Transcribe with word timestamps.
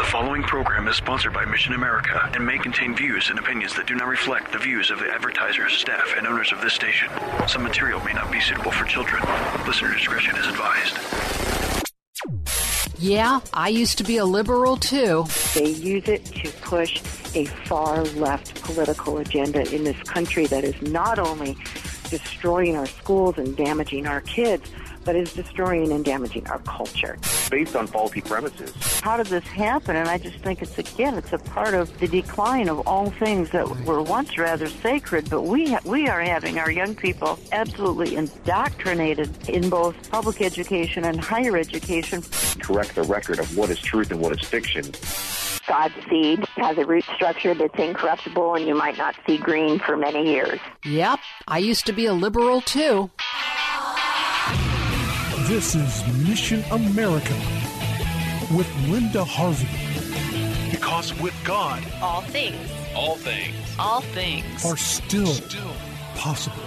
The 0.00 0.06
following 0.06 0.42
program 0.42 0.88
is 0.88 0.96
sponsored 0.96 1.34
by 1.34 1.44
Mission 1.44 1.74
America 1.74 2.30
and 2.34 2.46
may 2.46 2.58
contain 2.58 2.96
views 2.96 3.28
and 3.28 3.38
opinions 3.38 3.74
that 3.76 3.86
do 3.86 3.94
not 3.94 4.08
reflect 4.08 4.50
the 4.50 4.58
views 4.58 4.90
of 4.90 4.98
the 4.98 5.10
advertisers, 5.10 5.74
staff, 5.74 6.14
and 6.16 6.26
owners 6.26 6.52
of 6.52 6.60
this 6.60 6.72
station. 6.72 7.08
Some 7.46 7.62
material 7.62 8.00
may 8.00 8.12
not 8.12 8.32
be 8.32 8.40
suitable 8.40 8.70
for 8.70 8.84
children. 8.86 9.22
Listener 9.66 9.92
discretion 9.92 10.36
is 10.36 10.46
advised. 10.46 10.96
Yeah, 12.98 13.40
I 13.52 13.68
used 13.68 13.98
to 13.98 14.04
be 14.04 14.16
a 14.16 14.24
liberal 14.24 14.76
too. 14.76 15.26
They 15.54 15.68
use 15.68 16.08
it 16.08 16.24
to 16.24 16.50
push 16.62 17.02
a 17.34 17.44
far 17.44 18.02
left 18.04 18.62
political 18.62 19.18
agenda 19.18 19.70
in 19.74 19.84
this 19.84 20.02
country 20.04 20.46
that 20.46 20.64
is 20.64 20.80
not 20.82 21.18
only 21.18 21.56
destroying 22.08 22.76
our 22.76 22.86
schools 22.86 23.38
and 23.38 23.56
damaging 23.56 24.06
our 24.06 24.22
kids, 24.22 24.70
but 25.04 25.16
is 25.16 25.32
destroying 25.32 25.92
and 25.92 26.04
damaging 26.04 26.46
our 26.48 26.58
culture. 26.60 27.18
Based 27.50 27.74
on 27.76 27.86
faulty 27.86 28.20
premises. 28.20 28.72
How 29.00 29.16
did 29.16 29.26
this 29.26 29.44
happen? 29.44 29.96
And 29.96 30.08
I 30.08 30.18
just 30.18 30.38
think 30.38 30.62
it's, 30.62 30.78
again, 30.78 31.14
it's 31.14 31.32
a 31.32 31.38
part 31.38 31.74
of 31.74 31.98
the 31.98 32.08
decline 32.08 32.68
of 32.68 32.86
all 32.86 33.10
things 33.10 33.50
that 33.50 33.68
were 33.84 34.02
once 34.02 34.38
rather 34.38 34.68
sacred, 34.68 35.28
but 35.30 35.42
we, 35.42 35.72
ha- 35.72 35.80
we 35.84 36.08
are 36.08 36.20
having 36.20 36.58
our 36.58 36.70
young 36.70 36.94
people 36.94 37.38
absolutely 37.52 38.16
indoctrinated 38.16 39.48
in 39.48 39.68
both 39.70 40.10
public 40.10 40.40
education 40.42 41.04
and 41.04 41.20
higher 41.20 41.56
education. 41.56 42.22
Correct 42.60 42.94
the 42.94 43.02
record 43.02 43.38
of 43.38 43.56
what 43.56 43.70
is 43.70 43.80
truth 43.80 44.10
and 44.10 44.20
what 44.20 44.32
is 44.32 44.46
fiction. 44.46 44.84
God's 45.66 45.94
seed 46.08 46.44
has 46.56 46.76
a 46.78 46.84
root 46.84 47.04
structure 47.14 47.54
that's 47.54 47.78
incorruptible 47.78 48.56
and 48.56 48.66
you 48.66 48.74
might 48.74 48.98
not 48.98 49.14
see 49.26 49.38
green 49.38 49.78
for 49.78 49.96
many 49.96 50.32
years. 50.32 50.58
Yep, 50.84 51.20
I 51.46 51.58
used 51.58 51.86
to 51.86 51.92
be 51.92 52.06
a 52.06 52.12
liberal 52.12 52.60
too. 52.60 53.10
This 55.50 55.74
is 55.74 56.28
Mission 56.28 56.62
America 56.70 57.34
with 58.56 58.68
Linda 58.88 59.24
Harvey. 59.24 59.66
Because 60.70 61.12
with 61.18 61.34
God, 61.42 61.82
all 62.00 62.20
things, 62.20 62.70
all 62.94 63.16
things, 63.16 63.56
all 63.76 64.00
things 64.00 64.64
are 64.64 64.76
still, 64.76 65.26
still 65.26 65.74
possible. 66.14 66.62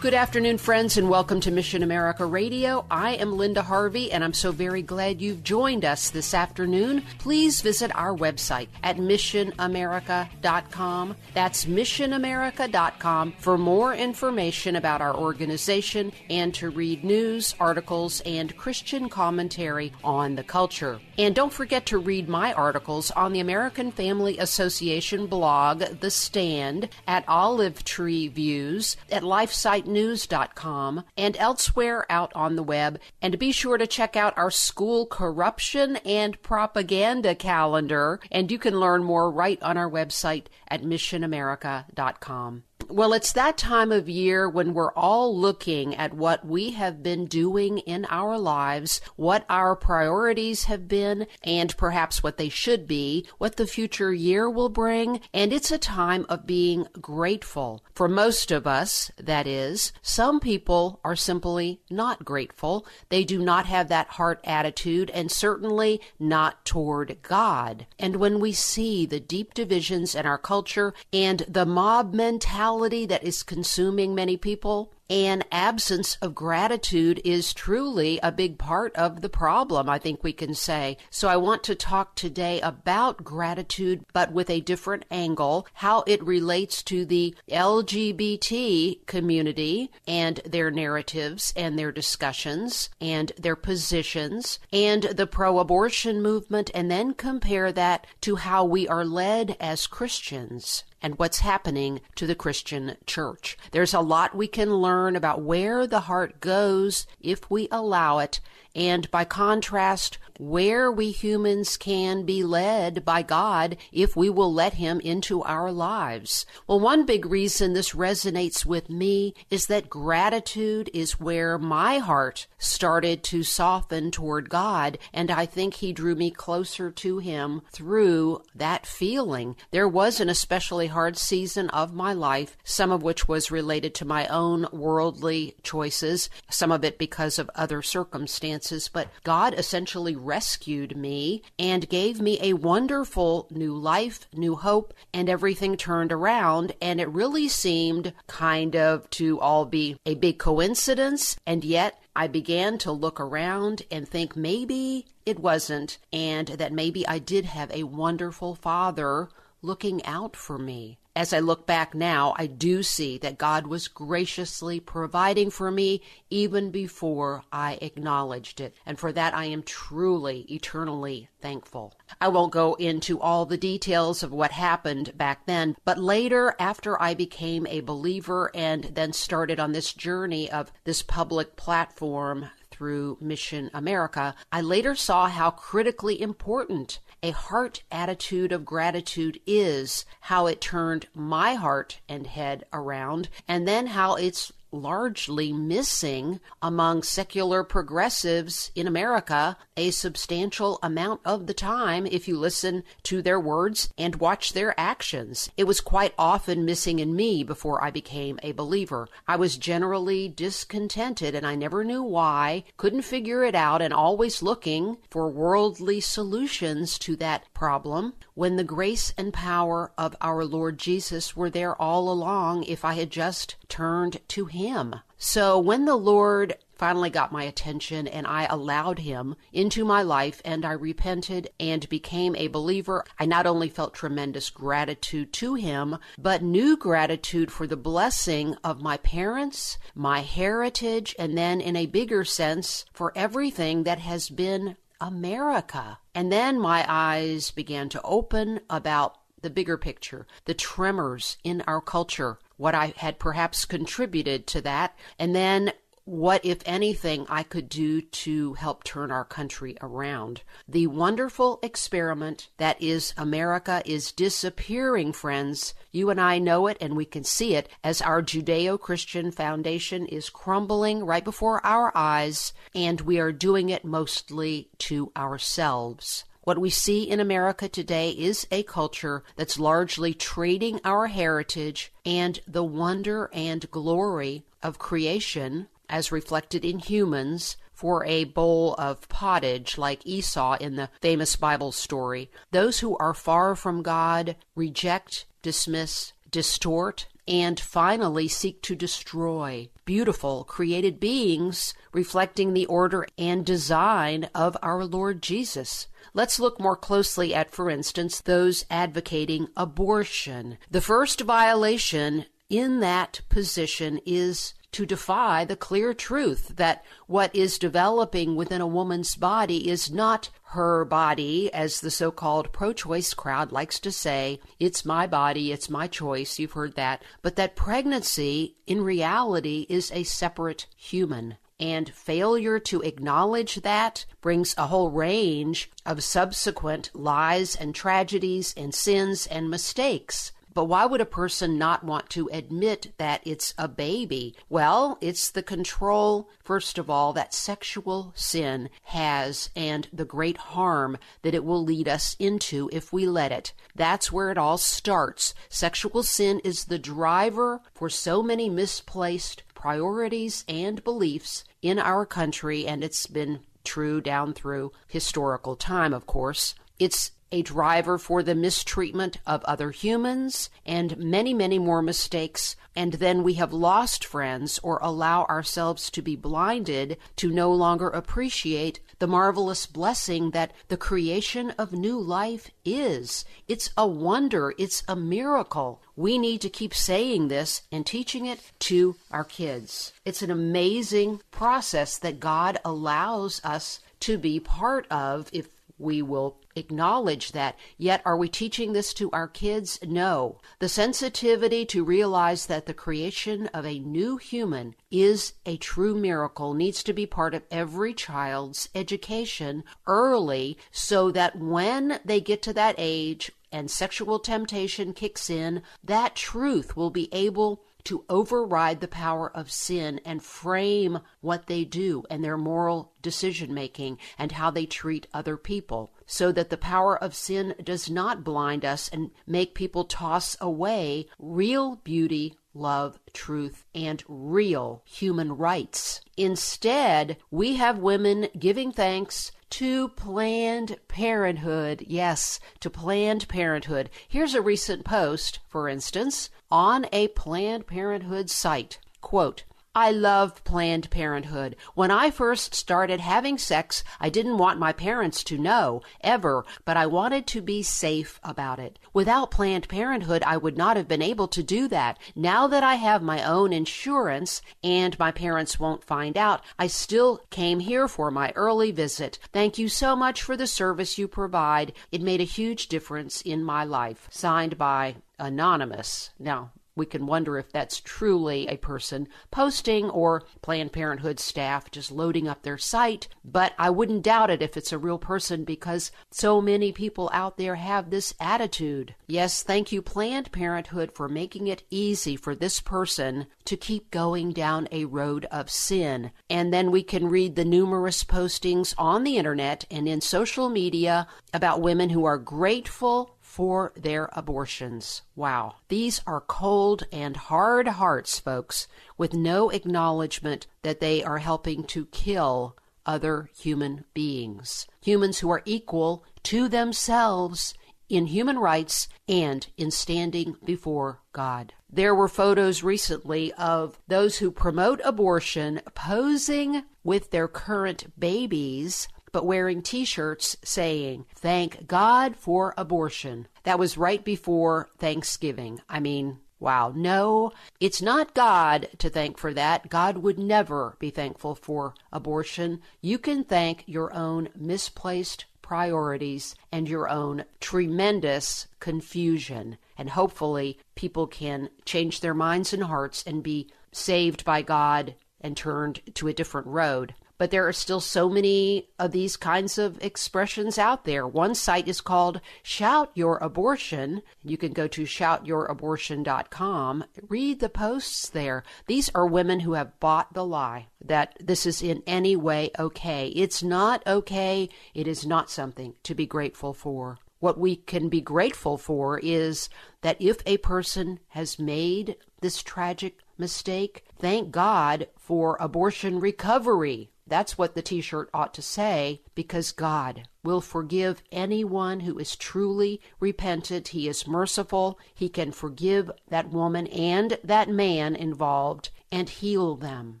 Good 0.06 0.14
afternoon, 0.14 0.58
friends, 0.58 0.96
and 0.96 1.10
welcome 1.10 1.40
to 1.40 1.50
Mission 1.50 1.82
America 1.82 2.24
Radio. 2.24 2.86
I 2.88 3.16
am 3.16 3.36
Linda 3.36 3.60
Harvey, 3.60 4.12
and 4.12 4.22
I'm 4.22 4.34
so 4.34 4.52
very 4.52 4.80
glad 4.80 5.20
you've 5.20 5.42
joined 5.42 5.84
us 5.84 6.10
this 6.10 6.32
afternoon. 6.32 7.02
Please 7.18 7.60
visit 7.60 7.92
our 7.92 8.16
website 8.16 8.68
at 8.84 8.98
missionamerica.com. 8.98 11.16
That's 11.34 11.64
missionamerica.com 11.64 13.32
for 13.40 13.58
more 13.58 13.96
information 13.96 14.76
about 14.76 15.00
our 15.00 15.16
organization 15.16 16.12
and 16.30 16.54
to 16.54 16.70
read 16.70 17.02
news, 17.02 17.56
articles, 17.58 18.20
and 18.20 18.56
Christian 18.56 19.08
commentary 19.08 19.92
on 20.04 20.36
the 20.36 20.44
culture. 20.44 21.00
And 21.18 21.34
don't 21.34 21.52
forget 21.52 21.86
to 21.86 21.98
read 21.98 22.28
my 22.28 22.52
articles 22.52 23.10
on 23.12 23.32
the 23.32 23.40
American 23.40 23.90
Family 23.90 24.38
Association 24.38 25.26
blog, 25.26 25.80
The 26.00 26.10
Stand, 26.10 26.88
at 27.06 27.26
Olive 27.26 27.84
Tree 27.84 28.28
Views, 28.28 28.96
at 29.10 29.22
LifeSiteNews.com, 29.22 31.04
and 31.16 31.36
elsewhere 31.38 32.04
out 32.10 32.32
on 32.34 32.56
the 32.56 32.62
web. 32.62 33.00
And 33.22 33.38
be 33.38 33.52
sure 33.52 33.78
to 33.78 33.86
check 33.86 34.16
out 34.16 34.36
our 34.36 34.50
school 34.50 35.06
corruption 35.06 35.96
and 36.04 36.40
propaganda 36.42 37.34
calendar, 37.34 38.20
and 38.30 38.50
you 38.50 38.58
can 38.58 38.78
learn 38.78 39.02
more 39.02 39.30
right 39.30 39.62
on 39.62 39.76
our 39.76 39.90
website 39.90 40.46
at 40.68 40.82
missionamerica.com. 40.82 42.64
Well, 42.88 43.14
it's 43.14 43.32
that 43.32 43.58
time 43.58 43.90
of 43.90 44.08
year 44.08 44.48
when 44.48 44.72
we're 44.72 44.92
all 44.92 45.36
looking 45.36 45.96
at 45.96 46.14
what 46.14 46.46
we 46.46 46.70
have 46.72 47.02
been 47.02 47.26
doing 47.26 47.78
in 47.78 48.04
our 48.10 48.38
lives, 48.38 49.00
what 49.16 49.44
our 49.48 49.74
priorities 49.74 50.64
have 50.64 50.86
been, 50.86 51.26
and 51.42 51.76
perhaps 51.76 52.22
what 52.22 52.36
they 52.36 52.48
should 52.48 52.86
be, 52.86 53.26
what 53.38 53.56
the 53.56 53.66
future 53.66 54.12
year 54.14 54.48
will 54.48 54.68
bring, 54.68 55.20
and 55.34 55.52
it's 55.52 55.72
a 55.72 55.78
time 55.78 56.26
of 56.28 56.46
being 56.46 56.86
grateful. 57.00 57.82
For 57.92 58.06
most 58.06 58.52
of 58.52 58.68
us, 58.68 59.10
that 59.16 59.48
is, 59.48 59.92
some 60.00 60.38
people 60.38 61.00
are 61.02 61.16
simply 61.16 61.80
not 61.90 62.24
grateful. 62.24 62.86
They 63.08 63.24
do 63.24 63.42
not 63.42 63.66
have 63.66 63.88
that 63.88 64.10
heart 64.10 64.40
attitude, 64.44 65.10
and 65.10 65.32
certainly 65.32 66.00
not 66.20 66.64
toward 66.64 67.18
God. 67.22 67.86
And 67.98 68.16
when 68.16 68.38
we 68.38 68.52
see 68.52 69.06
the 69.06 69.18
deep 69.18 69.54
divisions 69.54 70.14
in 70.14 70.24
our 70.24 70.38
culture 70.38 70.94
and 71.12 71.40
the 71.48 71.66
mob 71.66 72.14
mentality, 72.14 72.75
that 72.76 73.24
is 73.24 73.42
consuming 73.42 74.14
many 74.14 74.36
people, 74.36 74.92
an 75.08 75.44
absence 75.50 76.18
of 76.20 76.34
gratitude 76.34 77.20
is 77.24 77.54
truly 77.54 78.20
a 78.22 78.32
big 78.32 78.58
part 78.58 78.94
of 78.96 79.22
the 79.22 79.30
problem, 79.30 79.88
I 79.88 79.98
think 79.98 80.22
we 80.22 80.32
can 80.32 80.52
say. 80.52 80.98
So 81.10 81.28
I 81.28 81.36
want 81.36 81.62
to 81.64 81.74
talk 81.74 82.16
today 82.16 82.60
about 82.60 83.24
gratitude, 83.24 84.04
but 84.12 84.32
with 84.32 84.50
a 84.50 84.60
different 84.60 85.04
angle, 85.10 85.66
how 85.74 86.02
it 86.06 86.22
relates 86.22 86.82
to 86.84 87.06
the 87.06 87.34
LGBT 87.50 89.06
community 89.06 89.90
and 90.06 90.40
their 90.44 90.70
narratives 90.70 91.52
and 91.56 91.78
their 91.78 91.92
discussions 91.92 92.90
and 93.00 93.32
their 93.38 93.56
positions 93.56 94.58
and 94.70 95.04
the 95.04 95.26
pro 95.26 95.60
abortion 95.60 96.20
movement, 96.20 96.70
and 96.74 96.90
then 96.90 97.14
compare 97.14 97.72
that 97.72 98.06
to 98.20 98.36
how 98.36 98.64
we 98.64 98.86
are 98.86 99.04
led 99.04 99.56
as 99.60 99.86
Christians 99.86 100.84
and 101.02 101.18
what's 101.18 101.40
happening 101.40 102.00
to 102.14 102.26
the 102.26 102.34
Christian 102.34 102.96
church. 103.06 103.56
There's 103.72 103.94
a 103.94 104.00
lot 104.00 104.34
we 104.34 104.48
can 104.48 104.76
learn 104.76 105.16
about 105.16 105.42
where 105.42 105.86
the 105.86 106.00
heart 106.00 106.40
goes 106.40 107.06
if 107.20 107.50
we 107.50 107.68
allow 107.70 108.18
it, 108.18 108.40
and 108.74 109.10
by 109.10 109.24
contrast, 109.24 110.18
where 110.38 110.90
we 110.90 111.10
humans 111.10 111.76
can 111.76 112.24
be 112.24 112.42
led 112.42 113.04
by 113.04 113.22
God 113.22 113.76
if 113.92 114.16
we 114.16 114.28
will 114.30 114.52
let 114.52 114.74
Him 114.74 115.00
into 115.00 115.42
our 115.42 115.72
lives. 115.72 116.46
Well, 116.66 116.80
one 116.80 117.06
big 117.06 117.26
reason 117.26 117.72
this 117.72 117.92
resonates 117.92 118.64
with 118.64 118.90
me 118.90 119.34
is 119.50 119.66
that 119.66 119.90
gratitude 119.90 120.90
is 120.92 121.20
where 121.20 121.58
my 121.58 121.98
heart 121.98 122.46
started 122.58 123.22
to 123.24 123.42
soften 123.42 124.10
toward 124.10 124.50
God, 124.50 124.98
and 125.12 125.30
I 125.30 125.46
think 125.46 125.74
He 125.74 125.92
drew 125.92 126.14
me 126.14 126.30
closer 126.30 126.90
to 126.90 127.18
Him 127.18 127.62
through 127.70 128.42
that 128.54 128.86
feeling. 128.86 129.56
There 129.70 129.88
was 129.88 130.20
an 130.20 130.28
especially 130.28 130.88
hard 130.88 131.16
season 131.16 131.70
of 131.70 131.94
my 131.94 132.12
life, 132.12 132.56
some 132.64 132.90
of 132.90 133.02
which 133.02 133.28
was 133.28 133.50
related 133.50 133.94
to 133.96 134.04
my 134.04 134.26
own 134.26 134.66
worldly 134.72 135.54
choices, 135.62 136.28
some 136.50 136.72
of 136.72 136.84
it 136.84 136.98
because 136.98 137.38
of 137.38 137.50
other 137.54 137.82
circumstances, 137.82 138.88
but 138.88 139.10
God 139.24 139.54
essentially 139.54 140.16
rescued 140.26 140.96
me 140.96 141.42
and 141.58 141.88
gave 141.88 142.20
me 142.20 142.38
a 142.42 142.52
wonderful 142.52 143.46
new 143.50 143.74
life, 143.74 144.26
new 144.34 144.56
hope, 144.56 144.92
and 145.14 145.28
everything 145.28 145.76
turned 145.76 146.12
around. 146.12 146.72
And 146.82 147.00
it 147.00 147.08
really 147.08 147.48
seemed 147.48 148.12
kind 148.26 148.76
of 148.76 149.08
to 149.10 149.40
all 149.40 149.64
be 149.64 149.98
a 150.04 150.14
big 150.14 150.38
coincidence. 150.38 151.36
And 151.46 151.64
yet 151.64 151.98
I 152.14 152.26
began 152.26 152.78
to 152.78 152.92
look 152.92 153.20
around 153.20 153.82
and 153.90 154.08
think 154.08 154.36
maybe 154.36 155.06
it 155.24 155.38
wasn't, 155.38 155.98
and 156.12 156.48
that 156.48 156.72
maybe 156.72 157.06
I 157.06 157.18
did 157.18 157.46
have 157.46 157.70
a 157.70 157.82
wonderful 157.82 158.54
father 158.54 159.28
looking 159.62 160.04
out 160.04 160.36
for 160.36 160.58
me 160.58 160.98
as 161.16 161.32
I 161.32 161.40
look 161.40 161.66
back 161.66 161.94
now, 161.94 162.34
I 162.36 162.46
do 162.46 162.82
see 162.82 163.16
that 163.18 163.38
God 163.38 163.66
was 163.66 163.88
graciously 163.88 164.78
providing 164.78 165.50
for 165.50 165.70
me 165.70 166.02
even 166.28 166.70
before 166.70 167.42
I 167.50 167.78
acknowledged 167.80 168.60
it. 168.60 168.76
And 168.84 168.98
for 168.98 169.12
that, 169.12 169.34
I 169.34 169.46
am 169.46 169.62
truly, 169.62 170.40
eternally 170.50 171.30
thankful. 171.40 171.94
I 172.20 172.28
won't 172.28 172.52
go 172.52 172.74
into 172.74 173.18
all 173.20 173.46
the 173.46 173.56
details 173.56 174.22
of 174.22 174.32
what 174.32 174.50
happened 174.50 175.16
back 175.16 175.46
then, 175.46 175.76
but 175.84 175.98
later, 175.98 176.54
after 176.58 177.00
I 177.00 177.14
became 177.14 177.66
a 177.66 177.80
believer 177.80 178.50
and 178.54 178.84
then 178.84 179.12
started 179.12 179.58
on 179.58 179.72
this 179.72 179.94
journey 179.94 180.50
of 180.50 180.70
this 180.84 181.02
public 181.02 181.56
platform 181.56 182.50
through 182.76 183.16
Mission 183.20 183.70
America, 183.72 184.34
I 184.52 184.60
later 184.60 184.94
saw 184.94 185.28
how 185.28 185.50
critically 185.50 186.20
important 186.20 187.00
a 187.22 187.30
heart 187.30 187.82
attitude 187.90 188.52
of 188.52 188.64
gratitude 188.64 189.40
is, 189.46 190.04
how 190.20 190.46
it 190.46 190.60
turned 190.60 191.06
my 191.14 191.54
heart 191.54 192.00
and 192.08 192.26
head 192.26 192.64
around, 192.72 193.28
and 193.48 193.66
then 193.66 193.88
how 193.88 194.16
it's 194.16 194.52
largely 194.72 195.52
missing 195.52 196.40
among 196.60 197.02
secular 197.02 197.62
progressives 197.62 198.70
in 198.74 198.86
America 198.86 199.56
a 199.76 199.90
substantial 199.90 200.78
amount 200.82 201.20
of 201.24 201.46
the 201.46 201.54
time 201.54 202.06
if 202.06 202.26
you 202.28 202.38
listen 202.38 202.82
to 203.02 203.22
their 203.22 203.40
words 203.40 203.92
and 203.96 204.16
watch 204.16 204.52
their 204.52 204.78
actions. 204.78 205.50
It 205.56 205.64
was 205.64 205.80
quite 205.80 206.14
often 206.18 206.64
missing 206.64 206.98
in 206.98 207.14
me 207.14 207.44
before 207.44 207.82
I 207.82 207.90
became 207.90 208.38
a 208.42 208.52
believer. 208.52 209.08
I 209.26 209.36
was 209.36 209.56
generally 209.56 210.28
discontented 210.28 211.34
and 211.34 211.46
I 211.46 211.54
never 211.54 211.84
knew 211.84 212.02
why, 212.02 212.64
couldn't 212.76 213.02
figure 213.02 213.44
it 213.44 213.54
out, 213.54 213.82
and 213.82 213.92
always 213.92 214.42
looking 214.42 214.98
for 215.10 215.30
worldly 215.30 216.00
solutions 216.00 216.98
to 217.00 217.16
that 217.16 217.44
problem 217.54 218.14
when 218.34 218.56
the 218.56 218.64
grace 218.64 219.12
and 219.16 219.32
power 219.32 219.92
of 219.96 220.14
our 220.20 220.44
Lord 220.44 220.78
Jesus 220.78 221.36
were 221.36 221.50
there 221.50 221.80
all 221.80 222.10
along 222.10 222.64
if 222.64 222.84
I 222.84 222.94
had 222.94 223.10
just 223.10 223.56
turned 223.68 224.20
to 224.28 224.46
Him. 224.56 224.96
So 225.16 225.58
when 225.58 225.84
the 225.84 225.96
Lord 225.96 226.56
finally 226.76 227.10
got 227.10 227.32
my 227.32 227.44
attention 227.44 228.06
and 228.06 228.26
I 228.26 228.44
allowed 228.44 228.98
him 228.98 229.34
into 229.52 229.84
my 229.84 230.02
life 230.02 230.40
and 230.44 230.64
I 230.64 230.72
repented 230.72 231.48
and 231.58 231.88
became 231.88 232.36
a 232.36 232.48
believer. 232.48 233.04
I 233.18 233.26
not 233.26 233.46
only 233.46 233.68
felt 233.68 233.94
tremendous 233.94 234.50
gratitude 234.50 235.32
to 235.34 235.54
him, 235.54 235.98
but 236.18 236.42
new 236.42 236.76
gratitude 236.76 237.50
for 237.50 237.66
the 237.66 237.76
blessing 237.76 238.54
of 238.62 238.82
my 238.82 238.98
parents, 238.98 239.78
my 239.94 240.20
heritage, 240.20 241.14
and 241.18 241.36
then 241.36 241.60
in 241.60 241.76
a 241.76 241.86
bigger 241.86 242.24
sense 242.24 242.84
for 242.92 243.12
everything 243.16 243.84
that 243.84 243.98
has 243.98 244.28
been 244.28 244.76
America. 245.00 245.98
And 246.14 246.32
then 246.32 246.58
my 246.58 246.84
eyes 246.88 247.50
began 247.50 247.88
to 247.90 248.02
open 248.02 248.60
about 248.70 249.16
the 249.46 249.50
bigger 249.50 249.78
picture, 249.78 250.26
the 250.46 250.54
tremors 250.54 251.36
in 251.44 251.62
our 251.68 251.80
culture, 251.80 252.36
what 252.56 252.74
I 252.74 252.94
had 252.96 253.20
perhaps 253.20 253.64
contributed 253.64 254.44
to 254.48 254.60
that, 254.62 254.98
and 255.20 255.36
then 255.36 255.72
what, 256.04 256.44
if 256.44 256.58
anything, 256.66 257.26
I 257.28 257.44
could 257.44 257.68
do 257.68 258.00
to 258.00 258.54
help 258.54 258.82
turn 258.82 259.12
our 259.12 259.24
country 259.24 259.76
around. 259.80 260.42
The 260.66 260.88
wonderful 260.88 261.60
experiment 261.62 262.48
that 262.56 262.82
is 262.82 263.14
America 263.16 263.82
is 263.84 264.10
disappearing, 264.10 265.12
friends. 265.12 265.74
You 265.92 266.10
and 266.10 266.20
I 266.20 266.40
know 266.40 266.66
it, 266.66 266.76
and 266.80 266.96
we 266.96 267.04
can 267.04 267.22
see 267.22 267.54
it 267.54 267.68
as 267.84 268.02
our 268.02 268.20
Judeo 268.22 268.80
Christian 268.80 269.30
foundation 269.30 270.06
is 270.06 270.28
crumbling 270.28 271.04
right 271.04 271.24
before 271.24 271.64
our 271.64 271.92
eyes, 271.96 272.52
and 272.74 273.00
we 273.02 273.20
are 273.20 273.30
doing 273.30 273.68
it 273.68 273.84
mostly 273.84 274.70
to 274.78 275.12
ourselves. 275.16 276.24
What 276.46 276.58
we 276.58 276.70
see 276.70 277.02
in 277.02 277.18
America 277.18 277.68
today 277.68 278.10
is 278.10 278.46
a 278.52 278.62
culture 278.62 279.24
that's 279.34 279.58
largely 279.58 280.14
trading 280.14 280.80
our 280.84 281.08
heritage 281.08 281.92
and 282.04 282.38
the 282.46 282.62
wonder 282.62 283.28
and 283.32 283.68
glory 283.72 284.44
of 284.62 284.78
creation 284.78 285.66
as 285.88 286.12
reflected 286.12 286.64
in 286.64 286.78
humans 286.78 287.56
for 287.72 288.04
a 288.04 288.22
bowl 288.22 288.76
of 288.78 289.08
pottage 289.08 289.76
like 289.76 290.06
Esau 290.06 290.56
in 290.60 290.76
the 290.76 290.88
famous 291.02 291.34
Bible 291.34 291.72
story. 291.72 292.30
Those 292.52 292.78
who 292.78 292.96
are 292.98 293.12
far 293.12 293.56
from 293.56 293.82
God 293.82 294.36
reject, 294.54 295.26
dismiss, 295.42 296.12
distort, 296.30 297.08
and 297.28 297.58
finally 297.58 298.28
seek 298.28 298.62
to 298.62 298.74
destroy 298.74 299.68
beautiful 299.84 300.44
created 300.44 301.00
beings 301.00 301.72
reflecting 301.92 302.52
the 302.52 302.66
order 302.66 303.06
and 303.16 303.46
design 303.46 304.28
of 304.34 304.56
our 304.62 304.84
Lord 304.84 305.22
Jesus. 305.22 305.86
Let's 306.12 306.40
look 306.40 306.60
more 306.60 306.76
closely 306.76 307.34
at, 307.34 307.50
for 307.50 307.70
instance, 307.70 308.20
those 308.20 308.64
advocating 308.70 309.48
abortion. 309.56 310.58
The 310.70 310.80
first 310.80 311.20
violation 311.20 312.26
in 312.48 312.80
that 312.80 313.20
position 313.28 314.00
is 314.06 314.54
to 314.72 314.86
defy 314.86 315.44
the 315.44 315.56
clear 315.56 315.94
truth 315.94 316.56
that 316.56 316.84
what 317.06 317.34
is 317.34 317.58
developing 317.58 318.36
within 318.36 318.60
a 318.60 318.66
woman's 318.66 319.16
body 319.16 319.68
is 319.68 319.90
not 319.90 320.30
her 320.50 320.84
body, 320.84 321.52
as 321.52 321.80
the 321.80 321.90
so 321.90 322.10
called 322.10 322.52
pro 322.52 322.72
choice 322.72 323.14
crowd 323.14 323.52
likes 323.52 323.80
to 323.80 323.90
say. 323.90 324.40
It's 324.60 324.84
my 324.84 325.06
body, 325.06 325.52
it's 325.52 325.70
my 325.70 325.86
choice. 325.86 326.38
You've 326.38 326.52
heard 326.52 326.74
that. 326.74 327.02
But 327.22 327.36
that 327.36 327.56
pregnancy, 327.56 328.56
in 328.66 328.82
reality, 328.82 329.66
is 329.68 329.90
a 329.92 330.02
separate 330.02 330.66
human. 330.76 331.36
And 331.58 331.88
failure 331.88 332.58
to 332.60 332.82
acknowledge 332.82 333.56
that 333.56 334.04
brings 334.20 334.54
a 334.58 334.66
whole 334.66 334.90
range 334.90 335.70
of 335.86 336.04
subsequent 336.04 336.90
lies 336.92 337.56
and 337.56 337.74
tragedies 337.74 338.52
and 338.56 338.74
sins 338.74 339.26
and 339.26 339.48
mistakes. 339.48 340.32
But 340.56 340.64
why 340.64 340.86
would 340.86 341.02
a 341.02 341.04
person 341.04 341.58
not 341.58 341.84
want 341.84 342.08
to 342.10 342.30
admit 342.32 342.94
that 342.96 343.20
it's 343.26 343.52
a 343.58 343.68
baby? 343.68 344.34
Well, 344.48 344.96
it's 345.02 345.30
the 345.30 345.42
control, 345.42 346.30
first 346.42 346.78
of 346.78 346.88
all, 346.88 347.12
that 347.12 347.34
sexual 347.34 348.14
sin 348.16 348.70
has 348.84 349.50
and 349.54 349.86
the 349.92 350.06
great 350.06 350.38
harm 350.38 350.96
that 351.20 351.34
it 351.34 351.44
will 351.44 351.62
lead 351.62 351.88
us 351.88 352.16
into 352.18 352.70
if 352.72 352.90
we 352.90 353.04
let 353.04 353.32
it. 353.32 353.52
That's 353.74 354.10
where 354.10 354.30
it 354.30 354.38
all 354.38 354.56
starts. 354.56 355.34
Sexual 355.50 356.04
sin 356.04 356.40
is 356.42 356.64
the 356.64 356.78
driver 356.78 357.60
for 357.74 357.90
so 357.90 358.22
many 358.22 358.48
misplaced 358.48 359.42
priorities 359.52 360.42
and 360.48 360.82
beliefs 360.82 361.44
in 361.60 361.78
our 361.78 362.06
country, 362.06 362.66
and 362.66 362.82
it's 362.82 363.06
been 363.06 363.40
true 363.62 364.00
down 364.00 364.32
through 364.32 364.72
historical 364.88 365.54
time, 365.54 365.92
of 365.92 366.06
course. 366.06 366.54
It's 366.78 367.10
a 367.36 367.42
driver 367.42 367.98
for 367.98 368.22
the 368.22 368.34
mistreatment 368.34 369.18
of 369.26 369.44
other 369.44 369.70
humans, 369.70 370.48
and 370.64 370.96
many, 370.96 371.34
many 371.34 371.58
more 371.58 371.82
mistakes. 371.82 372.56
And 372.74 372.94
then 372.94 373.22
we 373.22 373.34
have 373.34 373.52
lost 373.52 374.06
friends 374.06 374.58
or 374.62 374.78
allow 374.80 375.24
ourselves 375.24 375.90
to 375.90 376.00
be 376.00 376.16
blinded 376.16 376.96
to 377.16 377.30
no 377.30 377.52
longer 377.52 377.88
appreciate 377.88 378.80
the 379.00 379.06
marvelous 379.06 379.66
blessing 379.66 380.30
that 380.30 380.52
the 380.68 380.78
creation 380.78 381.50
of 381.58 381.72
new 381.72 382.00
life 382.00 382.50
is. 382.64 383.26
It's 383.48 383.68
a 383.76 383.86
wonder, 383.86 384.54
it's 384.56 384.82
a 384.88 384.96
miracle. 384.96 385.82
We 385.94 386.16
need 386.16 386.40
to 386.40 386.48
keep 386.48 386.72
saying 386.72 387.28
this 387.28 387.62
and 387.70 387.84
teaching 387.84 388.24
it 388.24 388.40
to 388.60 388.96
our 389.10 389.24
kids. 389.24 389.92
It's 390.06 390.22
an 390.22 390.30
amazing 390.30 391.20
process 391.30 391.98
that 391.98 392.18
God 392.18 392.58
allows 392.64 393.42
us 393.44 393.80
to 394.00 394.16
be 394.16 394.40
part 394.40 394.86
of 394.90 395.28
if 395.32 395.48
we 395.78 396.02
will 396.02 396.38
acknowledge 396.54 397.32
that. 397.32 397.56
Yet, 397.76 398.02
are 398.04 398.16
we 398.16 398.28
teaching 398.28 398.72
this 398.72 398.94
to 398.94 399.10
our 399.10 399.28
kids? 399.28 399.78
No. 399.82 400.38
The 400.58 400.68
sensitivity 400.68 401.66
to 401.66 401.84
realize 401.84 402.46
that 402.46 402.66
the 402.66 402.74
creation 402.74 403.46
of 403.48 403.66
a 403.66 403.78
new 403.78 404.16
human 404.16 404.74
is 404.90 405.34
a 405.44 405.56
true 405.58 405.94
miracle 405.94 406.54
needs 406.54 406.82
to 406.84 406.92
be 406.92 407.06
part 407.06 407.34
of 407.34 407.44
every 407.50 407.92
child's 407.92 408.68
education 408.74 409.64
early 409.86 410.56
so 410.70 411.10
that 411.10 411.38
when 411.38 412.00
they 412.04 412.20
get 412.20 412.42
to 412.42 412.52
that 412.54 412.74
age 412.78 413.32
and 413.52 413.70
sexual 413.70 414.18
temptation 414.18 414.92
kicks 414.92 415.30
in, 415.30 415.62
that 415.84 416.14
truth 416.14 416.76
will 416.76 416.90
be 416.90 417.08
able 417.12 417.62
to 417.86 418.04
override 418.08 418.80
the 418.80 418.88
power 418.88 419.30
of 419.34 419.50
sin 419.50 420.00
and 420.04 420.22
frame 420.22 420.98
what 421.20 421.46
they 421.46 421.64
do 421.64 422.04
and 422.10 422.22
their 422.22 422.36
moral 422.36 422.92
decision 423.00 423.54
making 423.54 423.98
and 424.18 424.32
how 424.32 424.50
they 424.50 424.66
treat 424.66 425.06
other 425.14 425.36
people 425.36 425.92
so 426.06 426.32
that 426.32 426.50
the 426.50 426.56
power 426.56 426.96
of 427.02 427.14
sin 427.14 427.54
does 427.62 427.88
not 427.88 428.24
blind 428.24 428.64
us 428.64 428.88
and 428.88 429.10
make 429.26 429.54
people 429.54 429.84
toss 429.84 430.36
away 430.40 431.06
real 431.18 431.76
beauty, 431.76 432.34
love, 432.54 432.98
truth, 433.12 433.64
and 433.74 434.02
real 434.08 434.82
human 434.84 435.36
rights. 435.36 436.00
Instead, 436.16 437.16
we 437.30 437.54
have 437.54 437.78
women 437.78 438.28
giving 438.38 438.72
thanks 438.72 439.30
to 439.50 439.88
Planned 439.90 440.76
Parenthood. 440.88 441.84
Yes, 441.86 442.40
to 442.60 442.70
Planned 442.70 443.28
Parenthood. 443.28 443.90
Here's 444.08 444.34
a 444.34 444.42
recent 444.42 444.84
post, 444.84 445.38
for 445.48 445.68
instance, 445.68 446.30
on 446.50 446.86
a 446.92 447.08
Planned 447.08 447.66
Parenthood 447.66 448.30
site. 448.30 448.78
Quote, 449.00 449.44
I 449.78 449.90
love 449.90 450.42
Planned 450.42 450.88
Parenthood. 450.88 451.54
When 451.74 451.90
I 451.90 452.10
first 452.10 452.54
started 452.54 452.98
having 452.98 453.36
sex, 453.36 453.84
I 454.00 454.08
didn't 454.08 454.38
want 454.38 454.58
my 454.58 454.72
parents 454.72 455.22
to 455.24 455.36
know, 455.36 455.82
ever, 456.00 456.46
but 456.64 456.78
I 456.78 456.86
wanted 456.86 457.26
to 457.26 457.42
be 457.42 457.62
safe 457.62 458.18
about 458.24 458.58
it. 458.58 458.78
Without 458.94 459.30
Planned 459.30 459.68
Parenthood, 459.68 460.22
I 460.22 460.38
would 460.38 460.56
not 460.56 460.78
have 460.78 460.88
been 460.88 461.02
able 461.02 461.28
to 461.28 461.42
do 461.42 461.68
that. 461.68 461.98
Now 462.14 462.46
that 462.46 462.62
I 462.62 462.76
have 462.76 463.02
my 463.02 463.22
own 463.22 463.52
insurance 463.52 464.40
and 464.64 464.98
my 464.98 465.12
parents 465.12 465.60
won't 465.60 465.84
find 465.84 466.16
out, 466.16 466.42
I 466.58 466.68
still 466.68 467.20
came 467.28 467.60
here 467.60 467.86
for 467.86 468.10
my 468.10 468.32
early 468.34 468.70
visit. 468.70 469.18
Thank 469.30 469.58
you 469.58 469.68
so 469.68 469.94
much 469.94 470.22
for 470.22 470.38
the 470.38 470.46
service 470.46 470.96
you 470.96 471.06
provide. 471.06 471.74
It 471.92 472.00
made 472.00 472.22
a 472.22 472.24
huge 472.24 472.68
difference 472.68 473.20
in 473.20 473.44
my 473.44 473.64
life. 473.64 474.08
Signed 474.10 474.56
by 474.56 474.96
Anonymous. 475.18 476.12
Now, 476.18 476.52
we 476.76 476.86
can 476.86 477.06
wonder 477.06 477.38
if 477.38 477.50
that's 477.50 477.80
truly 477.80 478.46
a 478.46 478.58
person 478.58 479.08
posting 479.30 479.90
or 479.90 480.22
Planned 480.42 480.72
Parenthood 480.72 481.18
staff 481.18 481.70
just 481.70 481.90
loading 481.90 482.28
up 482.28 482.42
their 482.42 482.58
site. 482.58 483.08
But 483.24 483.54
I 483.58 483.70
wouldn't 483.70 484.04
doubt 484.04 484.30
it 484.30 484.42
if 484.42 484.56
it's 484.56 484.72
a 484.72 484.78
real 484.78 484.98
person 484.98 485.44
because 485.44 485.90
so 486.10 486.40
many 486.40 486.70
people 486.70 487.10
out 487.12 487.38
there 487.38 487.54
have 487.54 487.90
this 487.90 488.14
attitude. 488.20 488.94
Yes, 489.06 489.42
thank 489.42 489.72
you, 489.72 489.80
Planned 489.80 490.30
Parenthood, 490.30 490.92
for 490.92 491.08
making 491.08 491.48
it 491.48 491.64
easy 491.70 492.14
for 492.14 492.34
this 492.34 492.60
person 492.60 493.26
to 493.46 493.56
keep 493.56 493.90
going 493.90 494.32
down 494.32 494.68
a 494.70 494.84
road 494.84 495.24
of 495.30 495.50
sin. 495.50 496.10
And 496.28 496.52
then 496.52 496.70
we 496.70 496.82
can 496.82 497.08
read 497.08 497.36
the 497.36 497.44
numerous 497.44 498.04
postings 498.04 498.74
on 498.76 499.02
the 499.02 499.16
internet 499.16 499.64
and 499.70 499.88
in 499.88 500.00
social 500.02 500.50
media 500.50 501.06
about 501.32 501.62
women 501.62 501.90
who 501.90 502.04
are 502.04 502.18
grateful 502.18 503.15
for 503.36 503.70
their 503.76 504.08
abortions. 504.14 505.02
Wow. 505.14 505.56
These 505.68 506.00
are 506.06 506.22
cold 506.22 506.84
and 506.90 507.14
hard 507.18 507.68
hearts, 507.68 508.18
folks, 508.18 508.66
with 508.96 509.12
no 509.12 509.50
acknowledgement 509.50 510.46
that 510.62 510.80
they 510.80 511.04
are 511.04 511.18
helping 511.18 511.64
to 511.64 511.84
kill 511.84 512.56
other 512.86 513.28
human 513.36 513.84
beings. 513.92 514.66
Humans 514.80 515.18
who 515.18 515.28
are 515.28 515.42
equal 515.44 516.02
to 516.22 516.48
themselves 516.48 517.52
in 517.90 518.06
human 518.06 518.38
rights 518.38 518.88
and 519.06 519.46
in 519.58 519.70
standing 519.70 520.36
before 520.42 521.02
God. 521.12 521.52
There 521.70 521.94
were 521.94 522.08
photos 522.08 522.62
recently 522.62 523.34
of 523.34 523.78
those 523.86 524.16
who 524.16 524.30
promote 524.30 524.80
abortion 524.82 525.60
posing 525.74 526.62
with 526.82 527.10
their 527.10 527.28
current 527.28 528.00
babies 528.00 528.88
but 529.16 529.24
wearing 529.24 529.62
t 529.62 529.86
shirts 529.86 530.36
saying, 530.44 531.06
Thank 531.14 531.66
God 531.66 532.16
for 532.16 532.52
abortion. 532.58 533.26
That 533.44 533.58
was 533.58 533.78
right 533.78 534.04
before 534.04 534.68
Thanksgiving. 534.76 535.62
I 535.70 535.80
mean, 535.80 536.18
Wow, 536.38 536.74
no, 536.76 537.32
it's 537.58 537.80
not 537.80 538.12
God 538.12 538.68
to 538.76 538.90
thank 538.90 539.16
for 539.16 539.32
that. 539.32 539.70
God 539.70 539.96
would 539.96 540.18
never 540.18 540.76
be 540.78 540.90
thankful 540.90 541.34
for 541.34 541.72
abortion. 541.90 542.60
You 542.82 542.98
can 542.98 543.24
thank 543.24 543.64
your 543.64 543.90
own 543.94 544.28
misplaced 544.36 545.24
priorities 545.40 546.34
and 546.52 546.68
your 546.68 546.90
own 546.90 547.24
tremendous 547.40 548.48
confusion. 548.60 549.56
And 549.78 549.88
hopefully, 549.88 550.58
people 550.74 551.06
can 551.06 551.48
change 551.64 552.00
their 552.00 552.12
minds 552.12 552.52
and 552.52 552.64
hearts 552.64 553.02
and 553.06 553.22
be 553.22 553.48
saved 553.72 554.26
by 554.26 554.42
God 554.42 554.94
and 555.22 555.34
turned 555.34 555.80
to 555.94 556.06
a 556.06 556.12
different 556.12 556.48
road 556.48 556.94
but 557.18 557.30
there 557.30 557.46
are 557.46 557.52
still 557.52 557.80
so 557.80 558.08
many 558.08 558.68
of 558.78 558.92
these 558.92 559.16
kinds 559.16 559.58
of 559.58 559.82
expressions 559.82 560.58
out 560.58 560.84
there. 560.84 561.06
One 561.06 561.34
site 561.34 561.68
is 561.68 561.80
called 561.80 562.20
Shout 562.42 562.90
Your 562.94 563.16
Abortion. 563.18 564.02
You 564.22 564.36
can 564.36 564.52
go 564.52 564.66
to 564.68 564.82
shoutyourabortion.com, 564.82 566.84
read 567.08 567.40
the 567.40 567.48
posts 567.48 568.10
there. 568.10 568.44
These 568.66 568.90
are 568.94 569.06
women 569.06 569.40
who 569.40 569.54
have 569.54 569.78
bought 569.80 570.12
the 570.12 570.24
lie 570.24 570.66
that 570.84 571.16
this 571.20 571.46
is 571.46 571.62
in 571.62 571.82
any 571.86 572.16
way 572.16 572.50
okay. 572.58 573.08
It's 573.08 573.42
not 573.42 573.86
okay. 573.86 574.48
It 574.74 574.86
is 574.86 575.06
not 575.06 575.30
something 575.30 575.74
to 575.84 575.94
be 575.94 576.06
grateful 576.06 576.52
for. 576.52 576.98
What 577.18 577.38
we 577.38 577.56
can 577.56 577.88
be 577.88 578.02
grateful 578.02 578.58
for 578.58 578.98
is 578.98 579.48
that 579.80 580.00
if 580.00 580.18
a 580.26 580.36
person 580.38 581.00
has 581.08 581.38
made 581.38 581.96
this 582.20 582.42
tragic 582.42 582.98
mistake, 583.16 583.84
thank 583.98 584.30
God 584.30 584.88
for 584.98 585.38
abortion 585.40 585.98
recovery 585.98 586.90
that's 587.06 587.38
what 587.38 587.54
the 587.54 587.62
t 587.62 587.80
shirt 587.80 588.10
ought 588.12 588.34
to 588.34 588.42
say, 588.42 589.02
because 589.14 589.52
God 589.52 590.08
will 590.24 590.40
forgive 590.40 591.02
anyone 591.12 591.80
who 591.80 591.98
is 591.98 592.16
truly 592.16 592.80
repentant. 592.98 593.68
He 593.68 593.86
is 593.86 594.06
merciful. 594.06 594.78
He 594.94 595.08
can 595.08 595.30
forgive 595.30 595.90
that 596.08 596.30
woman 596.30 596.66
and 596.66 597.18
that 597.22 597.48
man 597.48 597.94
involved 597.94 598.70
and 598.90 599.08
heal 599.08 599.56
them 599.56 600.00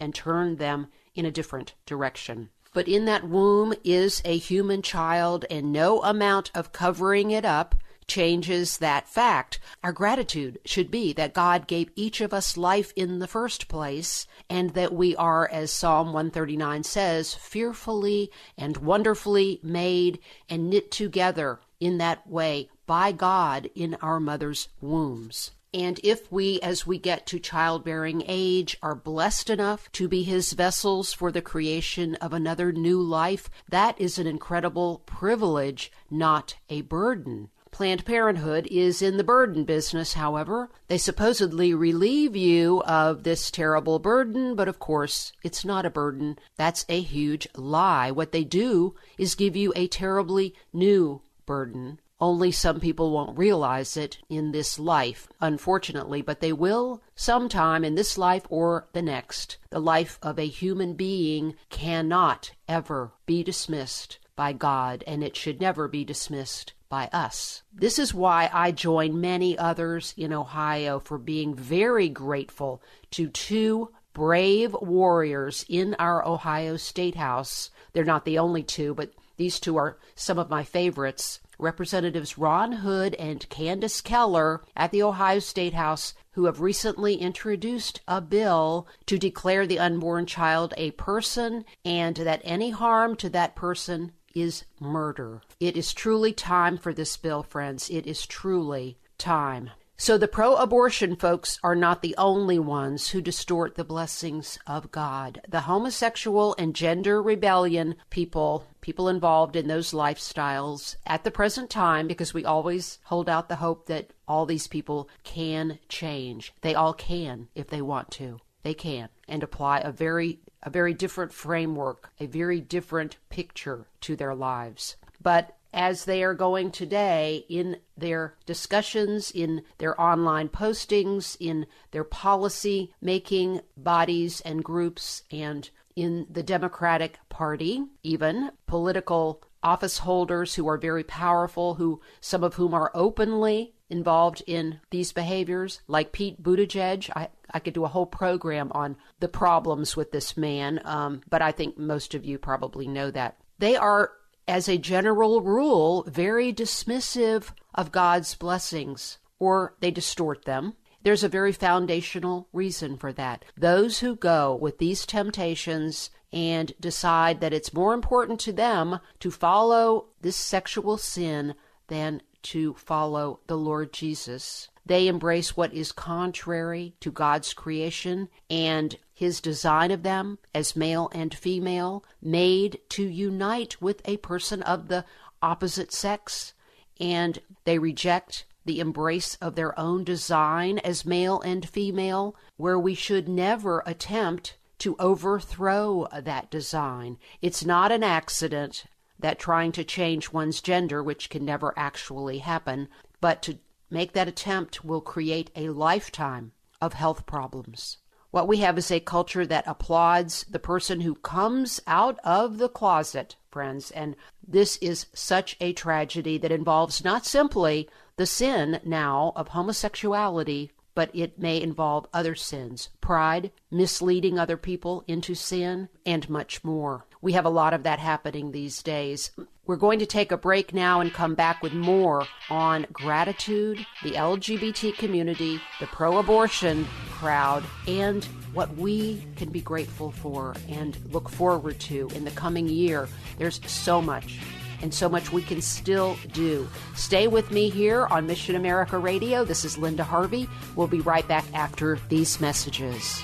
and 0.00 0.14
turn 0.14 0.56
them 0.56 0.88
in 1.14 1.24
a 1.24 1.30
different 1.30 1.74
direction. 1.86 2.50
But 2.72 2.88
in 2.88 3.04
that 3.06 3.28
womb 3.28 3.74
is 3.82 4.22
a 4.24 4.38
human 4.38 4.82
child, 4.82 5.44
and 5.50 5.72
no 5.72 6.02
amount 6.02 6.50
of 6.54 6.72
covering 6.72 7.30
it 7.30 7.44
up 7.44 7.74
changes 8.10 8.76
that 8.78 9.08
fact. 9.08 9.58
Our 9.82 9.92
gratitude 9.92 10.58
should 10.66 10.90
be 10.90 11.14
that 11.14 11.32
God 11.32 11.66
gave 11.66 11.90
each 11.96 12.20
of 12.20 12.34
us 12.34 12.58
life 12.58 12.92
in 12.96 13.20
the 13.20 13.28
first 13.28 13.68
place, 13.68 14.26
and 14.50 14.74
that 14.74 14.92
we 14.92 15.16
are, 15.16 15.48
as 15.48 15.72
Psalm 15.72 16.08
139 16.08 16.82
says, 16.82 17.34
fearfully 17.34 18.30
and 18.58 18.76
wonderfully 18.76 19.60
made 19.62 20.18
and 20.48 20.68
knit 20.68 20.90
together 20.90 21.60
in 21.78 21.98
that 21.98 22.28
way 22.28 22.68
by 22.86 23.12
God 23.12 23.70
in 23.74 23.94
our 24.02 24.20
mother's 24.20 24.68
wombs. 24.80 25.52
And 25.72 26.00
if 26.02 26.32
we, 26.32 26.60
as 26.62 26.84
we 26.84 26.98
get 26.98 27.26
to 27.26 27.38
childbearing 27.38 28.24
age, 28.26 28.76
are 28.82 28.96
blessed 28.96 29.50
enough 29.50 29.90
to 29.92 30.08
be 30.08 30.24
his 30.24 30.52
vessels 30.52 31.12
for 31.12 31.30
the 31.30 31.40
creation 31.40 32.16
of 32.16 32.32
another 32.32 32.72
new 32.72 33.00
life, 33.00 33.48
that 33.68 34.00
is 34.00 34.18
an 34.18 34.26
incredible 34.26 35.02
privilege, 35.06 35.92
not 36.10 36.56
a 36.68 36.80
burden. 36.82 37.50
Planned 37.72 38.04
Parenthood 38.04 38.66
is 38.70 39.00
in 39.00 39.16
the 39.16 39.24
burden 39.24 39.64
business, 39.64 40.14
however. 40.14 40.70
They 40.88 40.98
supposedly 40.98 41.72
relieve 41.72 42.34
you 42.34 42.82
of 42.82 43.22
this 43.22 43.50
terrible 43.50 43.98
burden, 43.98 44.54
but 44.54 44.68
of 44.68 44.78
course, 44.78 45.32
it's 45.44 45.64
not 45.64 45.86
a 45.86 45.90
burden. 45.90 46.38
That's 46.56 46.84
a 46.88 47.00
huge 47.00 47.48
lie. 47.54 48.10
What 48.10 48.32
they 48.32 48.44
do 48.44 48.96
is 49.16 49.34
give 49.34 49.54
you 49.54 49.72
a 49.76 49.86
terribly 49.86 50.54
new 50.72 51.22
burden. 51.46 52.00
Only 52.20 52.52
some 52.52 52.80
people 52.80 53.12
won't 53.12 53.38
realize 53.38 53.96
it 53.96 54.18
in 54.28 54.52
this 54.52 54.78
life, 54.78 55.28
unfortunately, 55.40 56.20
but 56.20 56.40
they 56.40 56.52
will 56.52 57.00
sometime 57.14 57.82
in 57.82 57.94
this 57.94 58.18
life 58.18 58.44
or 58.50 58.88
the 58.92 59.00
next. 59.00 59.56
The 59.70 59.80
life 59.80 60.18
of 60.22 60.38
a 60.38 60.46
human 60.46 60.94
being 60.94 61.54
cannot 61.70 62.52
ever 62.68 63.12
be 63.24 63.42
dismissed 63.42 64.18
by 64.36 64.52
God, 64.52 65.02
and 65.06 65.24
it 65.24 65.36
should 65.36 65.60
never 65.60 65.88
be 65.88 66.04
dismissed 66.04 66.74
by 66.90 67.08
us. 67.12 67.62
This 67.72 67.98
is 67.98 68.12
why 68.12 68.50
I 68.52 68.72
join 68.72 69.20
many 69.20 69.56
others 69.56 70.12
in 70.16 70.32
Ohio 70.32 70.98
for 70.98 71.16
being 71.16 71.54
very 71.54 72.10
grateful 72.10 72.82
to 73.12 73.28
two 73.28 73.90
brave 74.12 74.74
warriors 74.82 75.64
in 75.68 75.94
our 75.98 76.26
Ohio 76.26 76.76
State 76.76 77.14
House. 77.14 77.70
They're 77.92 78.04
not 78.04 78.24
the 78.24 78.38
only 78.38 78.64
two, 78.64 78.92
but 78.92 79.12
these 79.36 79.60
two 79.60 79.76
are 79.76 79.96
some 80.14 80.38
of 80.38 80.50
my 80.50 80.64
favorites. 80.64 81.40
Representatives 81.58 82.36
Ron 82.36 82.72
Hood 82.72 83.14
and 83.14 83.48
Candice 83.48 84.02
Keller 84.02 84.62
at 84.76 84.90
the 84.90 85.02
Ohio 85.02 85.38
State 85.38 85.74
House, 85.74 86.14
who 86.32 86.46
have 86.46 86.60
recently 86.60 87.14
introduced 87.14 88.00
a 88.08 88.20
bill 88.20 88.88
to 89.06 89.18
declare 89.18 89.66
the 89.66 89.78
unborn 89.78 90.26
child 90.26 90.74
a 90.76 90.90
person 90.92 91.64
and 91.84 92.16
that 92.16 92.40
any 92.42 92.70
harm 92.70 93.14
to 93.16 93.28
that 93.30 93.54
person 93.54 94.12
is 94.34 94.64
murder. 94.78 95.42
It 95.58 95.76
is 95.76 95.92
truly 95.92 96.32
time 96.32 96.76
for 96.76 96.92
this 96.92 97.16
bill, 97.16 97.42
friends. 97.42 97.90
It 97.90 98.06
is 98.06 98.26
truly 98.26 98.98
time. 99.18 99.70
So 99.96 100.16
the 100.16 100.28
pro 100.28 100.56
abortion 100.56 101.14
folks 101.14 101.58
are 101.62 101.74
not 101.74 102.00
the 102.00 102.14
only 102.16 102.58
ones 102.58 103.10
who 103.10 103.20
distort 103.20 103.74
the 103.74 103.84
blessings 103.84 104.58
of 104.66 104.90
God. 104.90 105.42
The 105.46 105.60
homosexual 105.60 106.54
and 106.56 106.74
gender 106.74 107.20
rebellion 107.20 107.96
people, 108.08 108.64
people 108.80 109.10
involved 109.10 109.56
in 109.56 109.68
those 109.68 109.92
lifestyles 109.92 110.96
at 111.04 111.24
the 111.24 111.30
present 111.30 111.68
time, 111.68 112.08
because 112.08 112.32
we 112.32 112.46
always 112.46 112.98
hold 113.04 113.28
out 113.28 113.50
the 113.50 113.56
hope 113.56 113.88
that 113.88 114.14
all 114.26 114.46
these 114.46 114.66
people 114.66 115.10
can 115.22 115.78
change. 115.90 116.54
They 116.62 116.74
all 116.74 116.94
can 116.94 117.48
if 117.54 117.66
they 117.66 117.82
want 117.82 118.10
to. 118.12 118.40
They 118.62 118.72
can 118.72 119.10
and 119.28 119.42
apply 119.42 119.80
a 119.80 119.92
very 119.92 120.40
a 120.62 120.70
very 120.70 120.94
different 120.94 121.32
framework, 121.32 122.10
a 122.20 122.26
very 122.26 122.60
different 122.60 123.16
picture 123.28 123.86
to 124.00 124.16
their 124.16 124.34
lives. 124.34 124.96
But 125.22 125.56
as 125.72 126.04
they 126.04 126.22
are 126.22 126.34
going 126.34 126.70
today 126.70 127.44
in 127.48 127.78
their 127.96 128.34
discussions, 128.44 129.30
in 129.30 129.62
their 129.78 129.98
online 130.00 130.48
postings, 130.48 131.36
in 131.38 131.66
their 131.92 132.04
policy 132.04 132.92
making 133.00 133.60
bodies 133.76 134.40
and 134.40 134.64
groups, 134.64 135.22
and 135.30 135.70
in 135.94 136.26
the 136.30 136.42
Democratic 136.42 137.18
Party, 137.28 137.84
even 138.02 138.50
political 138.66 139.42
office 139.62 139.98
holders 139.98 140.54
who 140.54 140.68
are 140.68 140.78
very 140.78 141.04
powerful, 141.04 141.74
who 141.74 142.00
some 142.20 142.42
of 142.42 142.54
whom 142.54 142.74
are 142.74 142.90
openly 142.94 143.74
involved 143.90 144.42
in 144.46 144.80
these 144.90 145.12
behaviors, 145.12 145.80
like 145.88 146.12
Pete 146.12 146.42
Buttigieg. 146.42 147.10
I, 147.14 147.28
I 147.52 147.58
could 147.58 147.74
do 147.74 147.84
a 147.84 147.88
whole 147.88 148.06
program 148.06 148.70
on 148.72 148.96
the 149.18 149.28
problems 149.28 149.96
with 149.96 150.12
this 150.12 150.36
man, 150.36 150.80
um, 150.84 151.22
but 151.28 151.42
I 151.42 151.52
think 151.52 151.76
most 151.76 152.14
of 152.14 152.24
you 152.24 152.38
probably 152.38 152.86
know 152.86 153.10
that. 153.10 153.36
They 153.58 153.76
are, 153.76 154.12
as 154.48 154.68
a 154.68 154.78
general 154.78 155.42
rule, 155.42 156.04
very 156.06 156.52
dismissive 156.52 157.52
of 157.74 157.92
God's 157.92 158.34
blessings, 158.34 159.18
or 159.38 159.74
they 159.80 159.90
distort 159.90 160.44
them. 160.44 160.74
There's 161.02 161.24
a 161.24 161.28
very 161.28 161.52
foundational 161.52 162.48
reason 162.52 162.96
for 162.96 163.12
that. 163.14 163.44
Those 163.56 164.00
who 164.00 164.16
go 164.16 164.54
with 164.54 164.78
these 164.78 165.06
temptations 165.06 166.10
and 166.32 166.72
decide 166.78 167.40
that 167.40 167.52
it's 167.52 167.74
more 167.74 167.94
important 167.94 168.38
to 168.40 168.52
them 168.52 169.00
to 169.18 169.30
follow 169.30 170.06
this 170.20 170.36
sexual 170.36 170.96
sin 170.96 171.54
than 171.88 172.22
to 172.42 172.74
follow 172.74 173.40
the 173.46 173.56
Lord 173.56 173.92
Jesus. 173.92 174.68
They 174.86 175.08
embrace 175.08 175.56
what 175.56 175.72
is 175.72 175.92
contrary 175.92 176.94
to 177.00 177.10
God's 177.10 177.52
creation 177.52 178.28
and 178.48 178.96
his 179.12 179.40
design 179.40 179.90
of 179.90 180.02
them 180.02 180.38
as 180.54 180.74
male 180.74 181.10
and 181.12 181.34
female, 181.34 182.04
made 182.22 182.80
to 182.90 183.02
unite 183.04 183.80
with 183.80 184.00
a 184.06 184.16
person 184.16 184.62
of 184.62 184.88
the 184.88 185.04
opposite 185.42 185.92
sex, 185.92 186.54
and 186.98 187.40
they 187.64 187.78
reject 187.78 188.46
the 188.64 188.80
embrace 188.80 189.36
of 189.40 189.54
their 189.54 189.78
own 189.78 190.04
design 190.04 190.78
as 190.78 191.04
male 191.04 191.40
and 191.40 191.68
female, 191.68 192.34
where 192.56 192.78
we 192.78 192.94
should 192.94 193.28
never 193.28 193.82
attempt 193.86 194.56
to 194.78 194.96
overthrow 194.98 196.08
that 196.12 196.50
design. 196.50 197.18
It's 197.42 197.64
not 197.64 197.92
an 197.92 198.02
accident 198.02 198.84
that 199.20 199.38
trying 199.38 199.72
to 199.72 199.84
change 199.84 200.32
one's 200.32 200.60
gender, 200.60 201.02
which 201.02 201.30
can 201.30 201.44
never 201.44 201.72
actually 201.76 202.38
happen, 202.38 202.88
but 203.20 203.42
to 203.42 203.58
make 203.90 204.12
that 204.12 204.28
attempt 204.28 204.84
will 204.84 205.00
create 205.00 205.50
a 205.56 205.68
lifetime 205.70 206.52
of 206.80 206.94
health 206.94 207.26
problems. 207.26 207.98
What 208.30 208.46
we 208.46 208.58
have 208.58 208.78
is 208.78 208.90
a 208.90 209.00
culture 209.00 209.44
that 209.44 209.64
applauds 209.66 210.44
the 210.44 210.60
person 210.60 211.00
who 211.00 211.16
comes 211.16 211.80
out 211.86 212.18
of 212.22 212.58
the 212.58 212.68
closet, 212.68 213.34
friends, 213.50 213.90
and 213.90 214.14
this 214.46 214.76
is 214.76 215.06
such 215.12 215.56
a 215.60 215.72
tragedy 215.72 216.38
that 216.38 216.52
involves 216.52 217.02
not 217.02 217.26
simply 217.26 217.88
the 218.16 218.26
sin 218.26 218.80
now 218.84 219.32
of 219.34 219.48
homosexuality, 219.48 220.70
but 220.94 221.10
it 221.12 221.38
may 221.38 221.60
involve 221.60 222.06
other 222.12 222.34
sins 222.36 222.90
pride, 223.00 223.50
misleading 223.70 224.38
other 224.38 224.56
people 224.56 225.02
into 225.08 225.34
sin, 225.34 225.88
and 226.06 226.30
much 226.30 226.62
more. 226.62 227.06
We 227.22 227.32
have 227.32 227.44
a 227.44 227.50
lot 227.50 227.74
of 227.74 227.82
that 227.82 227.98
happening 227.98 228.50
these 228.50 228.82
days. 228.82 229.30
We're 229.66 229.76
going 229.76 229.98
to 229.98 230.06
take 230.06 230.32
a 230.32 230.38
break 230.38 230.72
now 230.72 231.00
and 231.00 231.12
come 231.12 231.34
back 231.34 231.62
with 231.62 231.74
more 231.74 232.26
on 232.48 232.86
gratitude, 232.92 233.84
the 234.02 234.12
LGBT 234.12 234.96
community, 234.96 235.60
the 235.80 235.86
pro 235.86 236.18
abortion 236.18 236.86
crowd, 237.10 237.62
and 237.86 238.24
what 238.54 238.74
we 238.76 239.22
can 239.36 239.50
be 239.50 239.60
grateful 239.60 240.10
for 240.10 240.54
and 240.68 240.96
look 241.12 241.28
forward 241.28 241.78
to 241.80 242.08
in 242.14 242.24
the 242.24 242.30
coming 242.32 242.68
year. 242.68 243.06
There's 243.36 243.60
so 243.70 244.00
much 244.00 244.40
and 244.82 244.92
so 244.92 245.08
much 245.08 245.30
we 245.30 245.42
can 245.42 245.60
still 245.60 246.16
do. 246.32 246.66
Stay 246.94 247.28
with 247.28 247.50
me 247.50 247.68
here 247.68 248.06
on 248.06 248.26
Mission 248.26 248.56
America 248.56 248.96
Radio. 248.96 249.44
This 249.44 249.64
is 249.66 249.76
Linda 249.76 250.04
Harvey. 250.04 250.48
We'll 250.74 250.86
be 250.86 251.00
right 251.00 251.28
back 251.28 251.44
after 251.52 251.98
these 252.08 252.40
messages. 252.40 253.22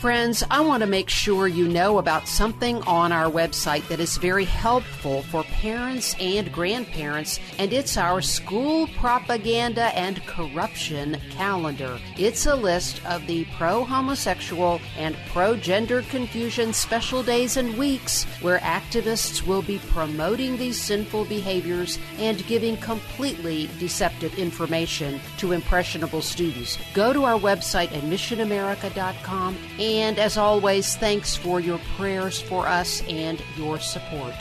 Friends, 0.00 0.44
I 0.50 0.60
want 0.60 0.82
to 0.82 0.86
make 0.86 1.08
sure 1.08 1.48
you 1.48 1.66
know 1.66 1.96
about 1.96 2.28
something 2.28 2.82
on 2.82 3.12
our 3.12 3.30
website 3.30 3.88
that 3.88 3.98
is 3.98 4.18
very 4.18 4.44
helpful 4.44 5.22
for 5.22 5.42
parents 5.44 6.14
and 6.20 6.52
grandparents, 6.52 7.40
and 7.58 7.72
it's 7.72 7.96
our 7.96 8.20
school 8.20 8.88
propaganda 8.98 9.84
and 9.96 10.24
corruption 10.26 11.16
calendar. 11.30 11.98
It's 12.18 12.44
a 12.44 12.54
list 12.54 13.02
of 13.06 13.26
the 13.26 13.46
pro 13.56 13.84
homosexual 13.84 14.82
and 14.98 15.16
pro 15.32 15.56
gender 15.56 16.02
confusion 16.02 16.74
special 16.74 17.22
days 17.22 17.56
and 17.56 17.78
weeks 17.78 18.24
where 18.42 18.58
activists 18.58 19.46
will 19.46 19.62
be 19.62 19.78
promoting 19.88 20.58
these 20.58 20.78
sinful 20.78 21.24
behaviors 21.24 21.98
and 22.18 22.46
giving 22.46 22.76
completely 22.76 23.70
deceptive 23.78 24.38
information 24.38 25.20
to 25.38 25.52
impressionable 25.52 26.20
students. 26.20 26.78
Go 26.92 27.14
to 27.14 27.24
our 27.24 27.40
website 27.40 27.96
at 27.96 28.02
missionamerica.com 28.02 29.56
and 29.78 29.85
as 29.86 30.36
always, 30.36 30.96
thanks 30.96 31.36
for 31.36 31.60
your 31.60 31.78
prayers 31.96 32.40
for 32.40 32.66
us 32.66 33.02
and 33.08 33.40
your 33.56 33.78
support. 33.78 34.34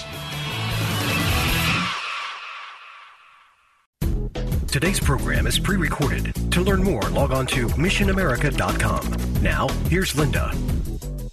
Today's 4.68 5.00
program 5.00 5.48
is 5.48 5.58
pre 5.58 5.78
recorded. 5.78 6.34
To 6.52 6.62
learn 6.62 6.84
more, 6.84 7.02
log 7.04 7.32
on 7.32 7.48
to 7.48 7.68
missionamerica.com. 7.68 9.42
Now, 9.42 9.70
here's 9.90 10.18
Linda. 10.18 10.52